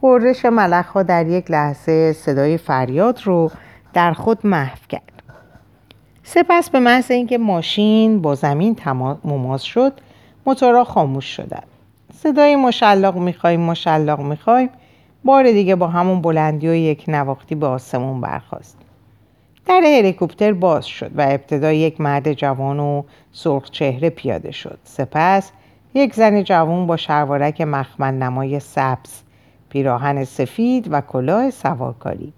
قررش 0.00 0.44
ملخ 0.44 0.88
ها 0.88 1.02
در 1.02 1.26
یک 1.26 1.50
لحظه 1.50 2.12
صدای 2.12 2.58
فریاد 2.58 3.20
رو 3.24 3.50
در 3.92 4.12
خود 4.12 4.46
محو 4.46 4.78
کرد. 4.88 5.22
سپس 6.22 6.70
به 6.70 6.80
محض 6.80 7.10
اینکه 7.10 7.38
ماشین 7.38 8.22
با 8.22 8.34
زمین 8.34 8.76
مماس 9.24 9.62
شد 9.62 9.92
موتورها 10.46 10.84
خاموش 10.84 11.36
شدند 11.36 11.66
صدای 12.14 12.56
مشلاق 12.56 13.16
می‌خوایم 13.16 13.60
مشلاق 13.60 14.20
می‌خوایم. 14.20 14.70
بار 15.24 15.44
دیگه 15.44 15.76
با 15.76 15.86
همون 15.86 16.22
بلندی 16.22 16.68
و 16.68 16.74
یک 16.74 17.04
نواختی 17.08 17.54
به 17.54 17.66
آسمون 17.66 18.20
برخواست 18.20 18.77
در 19.68 19.82
هلیکوپتر 19.84 20.52
باز 20.52 20.86
شد 20.86 21.10
و 21.14 21.20
ابتدا 21.20 21.72
یک 21.72 22.00
مرد 22.00 22.32
جوان 22.32 22.80
و 22.80 23.02
سرخ 23.32 23.70
چهره 23.70 24.10
پیاده 24.10 24.50
شد. 24.50 24.78
سپس 24.84 25.50
یک 25.94 26.14
زن 26.14 26.42
جوان 26.42 26.86
با 26.86 26.96
شلوارک 26.96 27.60
مخمل 27.60 28.14
نمای 28.14 28.60
سبز 28.60 29.22
پیراهن 29.68 30.24
سفید 30.24 30.88
و 30.92 31.00
کلاه 31.00 31.50
سوارکاری. 31.50 32.32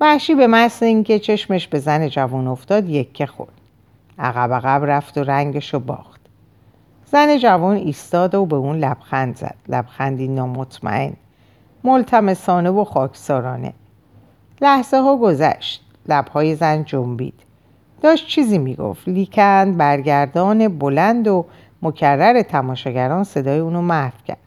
وحشی 0.00 0.34
به 0.34 0.46
محض 0.46 0.82
اینکه 0.82 1.18
چشمش 1.18 1.68
به 1.68 1.78
زن 1.78 2.08
جوان 2.08 2.46
افتاد 2.46 2.88
یکه 2.88 3.26
خورد. 3.26 3.60
عقب 4.18 4.52
عقب 4.52 4.84
رفت 4.84 5.18
و 5.18 5.24
رنگش 5.24 5.74
رو 5.74 5.80
باخت. 5.80 6.20
زن 7.06 7.38
جوان 7.38 7.76
ایستاد 7.76 8.34
و 8.34 8.46
به 8.46 8.56
اون 8.56 8.78
لبخند 8.78 9.36
زد. 9.36 9.56
لبخندی 9.68 10.28
نامطمئن 10.28 11.12
ملتمسانه 11.84 12.70
و 12.70 12.84
خاکسارانه. 12.84 13.72
لحظه 14.60 14.96
ها 14.96 15.16
گذشت. 15.16 15.83
لبهای 16.08 16.54
زن 16.54 16.84
جنبید. 16.84 17.34
داشت 18.02 18.26
چیزی 18.26 18.58
می‌گفت. 18.58 19.08
لیکن 19.08 19.74
برگردان 19.78 20.78
بلند 20.78 21.28
و 21.28 21.44
مکرر 21.82 22.42
تماشاگران 22.42 23.24
صدای 23.24 23.58
اونو 23.58 23.82
محو 23.82 24.12
کرد. 24.26 24.38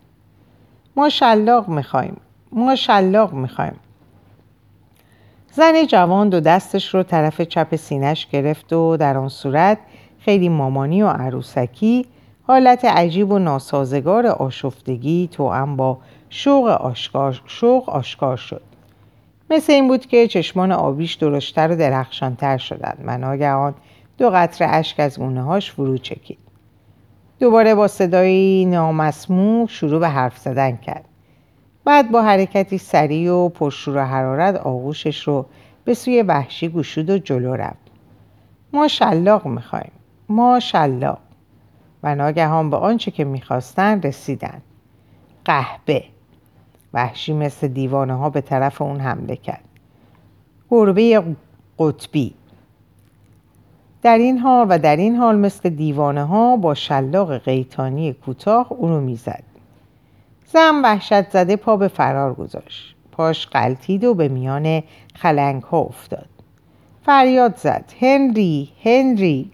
ما 0.95 1.09
شلاق 1.09 1.67
می‌خوایم. 1.67 2.17
ما 2.51 2.75
شلاق 2.75 3.33
می‌خوایم. 3.33 3.75
زن 5.51 5.85
جوان 5.87 6.29
دو 6.29 6.39
دستش 6.39 6.95
رو 6.95 7.03
طرف 7.03 7.41
چپ 7.41 7.75
سینش 7.75 8.27
گرفت 8.27 8.73
و 8.73 8.97
در 8.97 9.17
آن 9.17 9.29
صورت 9.29 9.77
خیلی 10.19 10.49
مامانی 10.49 11.01
و 11.01 11.07
عروسکی 11.07 12.05
حالت 12.43 12.85
عجیب 12.85 13.31
و 13.31 13.39
ناسازگار 13.39 14.27
آشفتگی 14.27 15.29
تو 15.31 15.65
با 15.75 15.97
شوق 16.29 16.67
آشکار, 16.67 17.41
شوق 17.45 17.89
آشکار 17.89 18.37
شد. 18.37 18.61
مثل 19.49 19.73
این 19.73 19.87
بود 19.87 20.05
که 20.05 20.27
چشمان 20.27 20.71
آبیش 20.71 21.13
درشتر 21.13 21.71
و 21.71 21.75
درخشانتر 21.75 22.57
شدند. 22.57 23.03
و 23.05 23.17
ناگهان 23.17 23.75
دو 24.17 24.29
قطره 24.29 24.67
اشک 24.67 24.99
از 24.99 25.17
هاش 25.17 25.71
فرو 25.71 25.97
چکید. 25.97 26.37
دوباره 27.39 27.75
با 27.75 27.87
صدایی 27.87 28.65
نامسموع 28.65 29.67
شروع 29.67 29.99
به 29.99 30.09
حرف 30.09 30.37
زدن 30.37 30.77
کرد. 30.77 31.05
بعد 31.85 32.11
با 32.11 32.21
حرکتی 32.21 32.77
سریع 32.77 33.31
و 33.33 33.49
پرشور 33.49 33.97
و 33.97 33.99
حرارت 33.99 34.55
آغوشش 34.55 35.27
رو 35.27 35.45
به 35.85 35.93
سوی 35.93 36.21
وحشی 36.21 36.69
گشود 36.69 37.09
و 37.09 37.17
جلو 37.17 37.53
رفت. 37.53 37.91
ما 38.73 38.87
شلاق 38.87 39.45
می‌خوایم. 39.45 39.91
ما 40.29 40.59
شلاق. 40.59 41.19
و 42.03 42.15
ناگهان 42.15 42.69
به 42.69 42.77
آنچه 42.77 43.11
که 43.11 43.23
می‌خواستن 43.23 44.01
رسیدن 44.01 44.61
قهبه 45.45 46.03
وحشی 46.97 47.33
مثل 47.33 47.67
دیوانه 47.67 48.13
ها 48.13 48.29
به 48.29 48.41
طرف 48.41 48.81
اون 48.81 48.99
حمله 48.99 49.35
کرد. 49.35 49.63
گربه 50.69 51.23
قطبی. 51.79 52.33
در 54.01 54.17
این 54.17 54.37
حال 54.37 54.67
و 54.69 54.79
در 54.79 54.95
این 54.95 55.15
حال 55.15 55.37
مثل 55.37 55.69
دیوانه 55.69 56.23
ها 56.23 56.57
با 56.57 56.73
شلاق 56.73 57.37
قیتانی 57.37 58.13
کوتاه 58.13 58.67
اونو 58.69 59.01
می‌زد. 59.01 59.43
زن 60.45 60.81
وحشت 60.83 61.29
زده 61.29 61.55
پا 61.55 61.77
به 61.77 61.87
فرار 61.87 62.33
گذاشت. 62.33 62.95
پاش 63.11 63.47
قلتید 63.47 64.03
و 64.03 64.13
به 64.13 64.27
میان 64.27 64.83
خلنگ 65.15 65.63
ها 65.63 65.79
افتاد. 65.79 66.29
فریاد 67.05 67.57
زد. 67.57 67.93
هنری 68.01 68.69
هنری. 68.83 69.51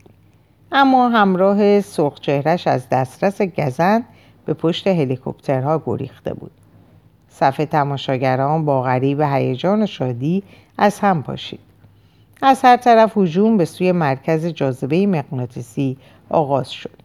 اما 0.72 1.10
همراه 1.10 1.82
سرخ 1.82 2.20
چهرش 2.20 2.68
از 2.68 2.90
دسترس 2.90 3.42
گزن 3.42 4.04
به 4.46 4.54
پشت 4.54 4.88
هلیکوپترها 4.88 5.84
گریخته 5.86 6.34
بود. 6.34 6.52
صفحه 7.34 7.66
تماشاگران 7.66 8.66
با 8.66 8.82
غریب 8.82 9.22
هیجان 9.22 9.84
و 9.84 9.86
شادی 9.86 10.44
از 10.78 11.00
هم 11.00 11.24
پاشید. 11.24 11.60
از 12.42 12.62
هر 12.64 12.78
طرف 12.78 13.18
هجوم 13.18 13.58
به 13.58 13.66
سوی 13.66 13.92
مرکز 13.92 14.46
جاذبه 14.46 15.08
مغناطیسی 15.08 15.98
آغاز 16.30 16.72
شد. 16.72 16.98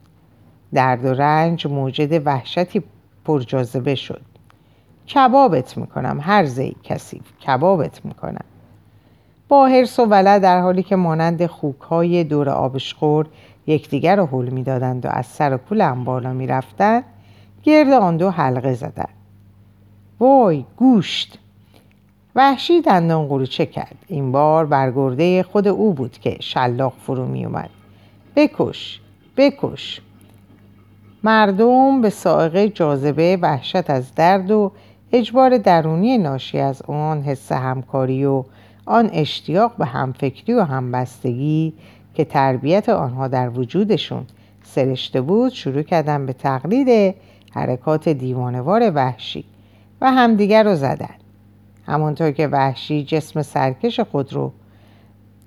درد 0.75 1.05
و 1.05 1.15
رنج 1.15 1.67
موجد 1.67 2.27
وحشتی 2.27 2.83
پرجاذبه 3.25 3.95
شد. 3.95 4.21
کبابت 5.15 5.79
می‌کنم 5.79 6.19
هر 6.23 6.45
زی 6.45 6.77
کسی 6.83 7.21
کبابت 7.47 8.05
می‌کنم. 8.05 8.45
با 9.49 9.67
حرس 9.67 9.99
و 9.99 10.05
ولع 10.05 10.39
در 10.39 10.61
حالی 10.61 10.83
که 10.83 10.97
مانند 10.97 11.47
خوک 11.47 11.81
های 11.81 12.25
دور 12.25 12.49
آبشخور 12.49 13.27
یکدیگر 13.67 14.17
رو 14.17 14.27
حل 14.27 14.49
می‌دادند 14.49 15.07
و 15.07 15.09
از 15.09 15.27
سر 15.27 15.57
کول 15.57 15.91
بالا 15.91 16.33
می‌رفتند 16.33 17.05
گرد 17.63 17.93
آن 17.93 18.17
دو 18.17 18.31
حلقه 18.31 18.75
زدند. 18.75 19.18
وای 20.21 20.65
گوشت. 20.77 21.39
وحشی 22.35 22.83
دندان 22.83 23.29
قروچه 23.29 23.67
کرد؟ 23.67 23.97
این 24.09 24.33
بار 24.33 24.67
برگرده 24.67 25.43
خود 25.43 25.69
او 25.69 25.95
بود 25.95 26.19
که 26.19 26.37
شلاق 26.41 26.93
فرو 27.07 27.27
می 27.27 27.45
اومد. 27.45 27.71
بکش 28.37 29.01
بکش. 29.37 30.01
مردم 31.25 32.01
به 32.01 32.11
سائقه 32.11 32.69
جاذبه 32.69 33.39
وحشت 33.43 33.91
از 33.91 34.15
درد 34.15 34.51
و 34.51 34.73
اجبار 35.13 35.59
درونی 35.59 36.19
ناشی 36.19 36.59
از 36.59 36.83
آن 36.83 37.23
حس 37.23 37.53
همکاری 37.53 38.25
و 38.25 38.45
آن 38.87 39.11
اشتیاق 39.13 39.77
به 39.77 39.87
همفکری 39.87 40.55
و 40.55 40.63
همبستگی 40.63 41.73
که 42.15 42.25
تربیت 42.25 42.89
آنها 42.89 43.29
در 43.29 43.49
وجودشون 43.49 44.27
سرشته 44.63 45.21
بود 45.21 45.53
شروع 45.53 45.83
کردن 45.83 46.27
به 46.27 46.33
تقلید 46.33 47.15
حرکات 47.53 48.09
دیوانوار 48.09 48.91
وحشی. 48.95 49.45
و 50.01 50.13
همدیگر 50.13 50.63
رو 50.63 50.75
زدن. 50.75 51.15
همانطور 51.87 52.31
که 52.31 52.49
وحشی 52.49 53.05
جسم 53.05 53.43
سرکش 53.43 54.01
خود 54.01 54.33
رو 54.33 54.53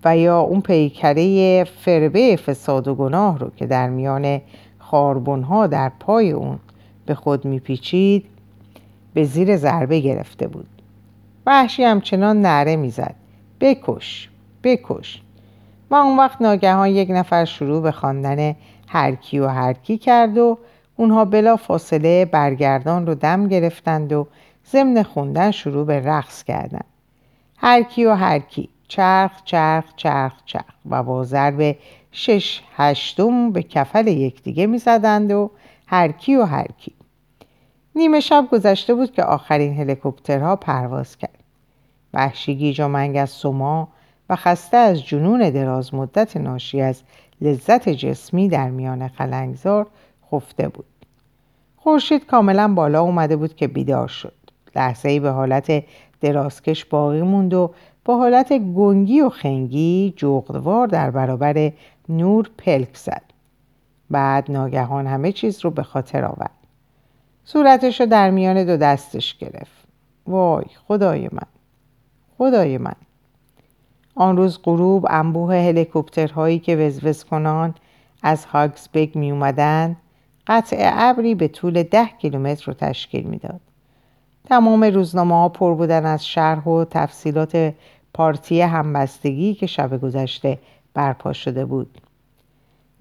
و 0.05 0.17
یا 0.17 0.39
اون 0.39 0.61
پیکره 0.61 1.63
فربه 1.63 2.35
فساد 2.35 2.87
و 2.87 2.95
گناه 2.95 3.39
رو 3.39 3.51
که 3.55 3.65
در 3.65 3.89
میان 3.89 4.41
خاربونها 4.79 5.67
در 5.67 5.91
پای 5.99 6.31
اون 6.31 6.59
به 7.05 7.15
خود 7.15 7.45
میپیچید 7.45 8.25
به 9.13 9.23
زیر 9.23 9.57
ضربه 9.57 9.99
گرفته 9.99 10.47
بود. 10.47 10.67
وحشی 11.45 11.83
همچنان 11.83 12.41
نره 12.41 12.75
می‌زد. 12.75 13.15
بکش 13.59 14.29
بکش. 14.63 15.21
و 15.91 15.95
اون 15.95 16.17
وقت 16.17 16.41
ناگهان 16.41 16.89
یک 16.89 17.11
نفر 17.11 17.45
شروع 17.45 17.81
به 17.81 17.91
خواندن 17.91 18.55
هرکی 18.87 19.39
و 19.39 19.47
هرکی 19.47 19.97
کرد 19.97 20.37
و 20.37 20.57
اونها 21.01 21.25
بلا 21.25 21.55
فاصله 21.55 22.25
برگردان 22.25 23.07
رو 23.07 23.15
دم 23.15 23.47
گرفتند 23.47 24.13
و 24.13 24.27
ضمن 24.71 25.03
خوندن 25.03 25.51
شروع 25.51 25.85
به 25.85 25.99
رقص 25.99 26.43
کردند 26.43 26.85
هرکی 27.57 28.05
و 28.05 28.13
هرکی 28.13 28.69
چرخ 28.87 29.43
چرخ 29.45 29.95
چرخ 29.95 30.33
چرخ. 30.45 30.73
و 30.89 31.03
با 31.03 31.23
ضرب 31.23 31.75
شش 32.11 32.61
هشتم 32.75 33.51
به 33.51 33.63
کفل 33.63 34.07
یکدیگه 34.07 34.67
می‌زدند 34.67 35.31
و 35.31 35.51
هرکی 35.87 36.35
و 36.35 36.43
هرکی 36.43 36.93
نیمه 37.95 38.19
شب 38.19 38.47
گذشته 38.51 38.93
بود 38.93 39.11
که 39.11 39.23
آخرین 39.23 39.77
هلیکوپترها 39.77 40.55
پرواز 40.55 41.17
کرد. 41.17 41.43
وحشی 42.13 42.55
گیج 42.55 42.81
و 42.81 42.95
از 42.95 43.29
سما 43.29 43.87
و 44.29 44.35
خسته 44.35 44.77
از 44.77 45.05
جنون 45.05 45.49
دراز 45.49 45.93
مدت 45.93 46.37
ناشی 46.37 46.81
از 46.81 47.01
لذت 47.41 47.89
جسمی 47.89 48.49
در 48.49 48.69
میان 48.69 49.07
خلنگزار 49.07 49.87
خفته 50.31 50.67
بود. 50.67 50.85
خورشید 51.83 52.25
کاملا 52.25 52.73
بالا 52.73 53.01
اومده 53.01 53.35
بود 53.35 53.55
که 53.55 53.67
بیدار 53.67 54.07
شد. 54.07 54.33
لحظه 54.75 55.09
ای 55.09 55.19
به 55.19 55.29
حالت 55.29 55.83
درازکش 56.21 56.85
باقی 56.85 57.21
موند 57.21 57.53
و 57.53 57.73
با 58.05 58.17
حالت 58.17 58.53
گنگی 58.53 59.21
و 59.21 59.29
خنگی 59.29 60.13
جغدوار 60.17 60.87
در 60.87 61.11
برابر 61.11 61.71
نور 62.09 62.49
پلک 62.57 62.97
زد. 62.97 63.21
بعد 64.09 64.51
ناگهان 64.51 65.07
همه 65.07 65.31
چیز 65.31 65.59
رو 65.65 65.71
به 65.71 65.83
خاطر 65.83 66.25
آورد. 66.25 66.51
صورتش 67.45 68.01
رو 68.01 68.07
در 68.07 68.29
میان 68.29 68.65
دو 68.65 68.77
دستش 68.77 69.37
گرفت. 69.37 69.87
وای 70.27 70.65
خدای 70.87 71.29
من. 71.31 71.47
خدای 72.37 72.77
من. 72.77 72.95
آن 74.15 74.37
روز 74.37 74.59
غروب 74.63 75.07
انبوه 75.09 75.55
هلیکوپترهایی 75.55 76.59
که 76.59 76.75
وزوز 76.75 77.23
کنان 77.23 77.75
از 78.23 78.45
هاگسبگ 78.45 79.17
می 79.17 79.31
اومدن 79.31 79.97
قطع 80.47 80.91
ابری 80.93 81.35
به 81.35 81.47
طول 81.47 81.83
ده 81.83 82.05
کیلومتر 82.05 82.63
رو 82.65 82.73
تشکیل 82.73 83.23
می‌داد. 83.23 83.61
تمام 84.45 84.83
روزنامه 84.83 85.35
ها 85.35 85.49
پر 85.49 85.73
بودن 85.73 86.05
از 86.05 86.27
شرح 86.27 86.63
و 86.63 86.85
تفصیلات 86.85 87.73
پارتی 88.13 88.61
همبستگی 88.61 89.53
که 89.53 89.67
شب 89.67 90.01
گذشته 90.01 90.59
برپا 90.93 91.33
شده 91.33 91.65
بود. 91.65 92.01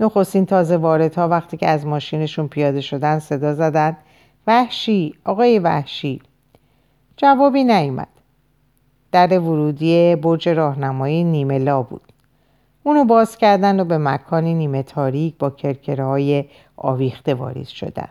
نخستین 0.01 0.47
تازه 0.47 0.77
واردها 0.77 1.29
وقتی 1.29 1.57
که 1.57 1.69
از 1.69 1.87
ماشینشون 1.87 2.49
پیاده 2.49 2.81
شدن 2.81 3.19
صدا 3.19 3.55
زدن 3.55 3.97
وحشی 4.47 5.15
آقای 5.25 5.59
وحشی 5.59 6.23
جوابی 7.17 7.65
نیامد 7.65 8.09
در 9.13 9.39
ورودی 9.39 10.17
برج 10.17 10.49
راهنمایی 10.49 11.25
نیمه 11.25 11.59
لا 11.59 11.83
بود 11.83 12.13
اونو 12.83 13.05
باز 13.05 13.37
کردن 13.37 13.81
و 13.81 13.85
به 13.85 13.99
مکانی 13.99 14.55
نیمه 14.55 14.83
تاریک 14.83 15.39
با 15.39 15.51
کرکره 15.51 16.47
آویخته 16.81 17.35
واریز 17.35 17.69
شدن 17.69 18.09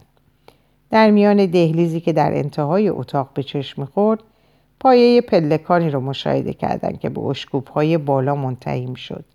در 0.92 1.12
میان 1.12 1.46
دهلیزی 1.46 2.00
که 2.00 2.14
در 2.14 2.38
انتهای 2.38 2.90
اتاق 2.90 3.30
به 3.34 3.44
چشم 3.44 3.82
می‌خورد 3.82 4.20
پایه 4.80 5.22
پلکانی 5.22 5.90
رو 5.90 6.00
مشاهده 6.00 6.54
کردند 6.54 7.00
که 7.00 7.10
به 7.10 7.22
اشکوب 7.22 7.68
های 7.68 7.98
بالا 7.98 8.36
منتهی 8.36 8.96
شد. 8.96 9.26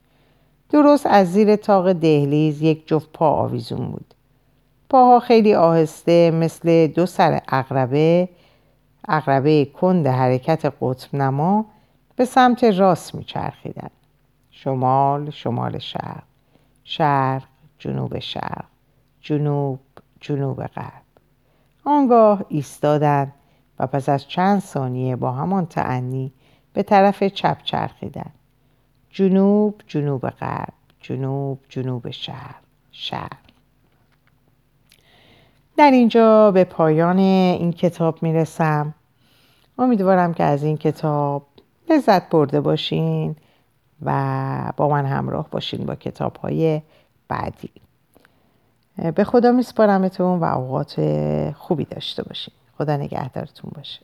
درست 0.70 1.06
از 1.06 1.32
زیر 1.32 1.56
تاق 1.56 1.92
دهلیز 1.92 2.62
یک 2.62 2.88
جفت 2.88 3.12
پا 3.12 3.30
آویزون 3.30 3.86
بود. 3.86 4.14
پاها 4.90 5.20
خیلی 5.20 5.54
آهسته 5.54 6.30
مثل 6.30 6.86
دو 6.86 7.06
سر 7.06 7.40
اقربه 7.48 8.28
اقربه 9.08 9.64
کند 9.64 10.06
حرکت 10.06 10.72
قطب 10.80 11.16
نما 11.16 11.66
به 12.16 12.24
سمت 12.24 12.64
راست 12.64 13.14
میچرخیدن 13.14 13.90
شمال 14.50 15.30
شمال 15.30 15.78
شرق 15.78 16.22
شرق 16.84 17.42
جنوب 17.78 18.18
شرق 18.18 18.64
جنوب 19.24 19.80
جنوب 20.20 20.66
غرب. 20.66 21.02
آنگاه 21.84 22.44
ایستادند 22.48 23.32
و 23.78 23.86
پس 23.86 24.08
از 24.08 24.28
چند 24.28 24.60
ثانیه 24.60 25.16
با 25.16 25.32
همان 25.32 25.66
تعنی 25.66 26.32
به 26.72 26.82
طرف 26.82 27.22
چپ 27.24 27.62
چرخیدند 27.62 28.32
جنوب 29.10 29.80
جنوب 29.86 30.28
غرب 30.30 30.72
جنوب 31.00 31.58
جنوب 31.68 32.10
شرق 32.10 32.60
شرق. 32.92 33.38
در 35.76 35.90
اینجا 35.90 36.50
به 36.50 36.64
پایان 36.64 37.18
این 37.18 37.72
کتاب 37.72 38.22
می‌رسم. 38.22 38.94
امیدوارم 39.78 40.34
که 40.34 40.44
از 40.44 40.62
این 40.62 40.76
کتاب 40.76 41.46
لذت 41.90 42.28
برده 42.30 42.60
باشین 42.60 43.36
و 44.02 44.72
با 44.76 44.88
من 44.88 45.06
همراه 45.06 45.50
باشین 45.50 45.86
با 45.86 45.94
کتاب 45.94 46.36
های 46.36 46.82
بعدی. 47.28 47.83
به 49.14 49.24
خدا 49.24 49.52
میسپارمتون 49.52 50.40
و 50.40 50.44
اوقات 50.44 50.94
خوبی 51.56 51.84
داشته 51.84 52.22
باشید 52.22 52.54
خدا 52.78 52.96
نگهدارتون 52.96 53.70
باشه. 53.74 54.00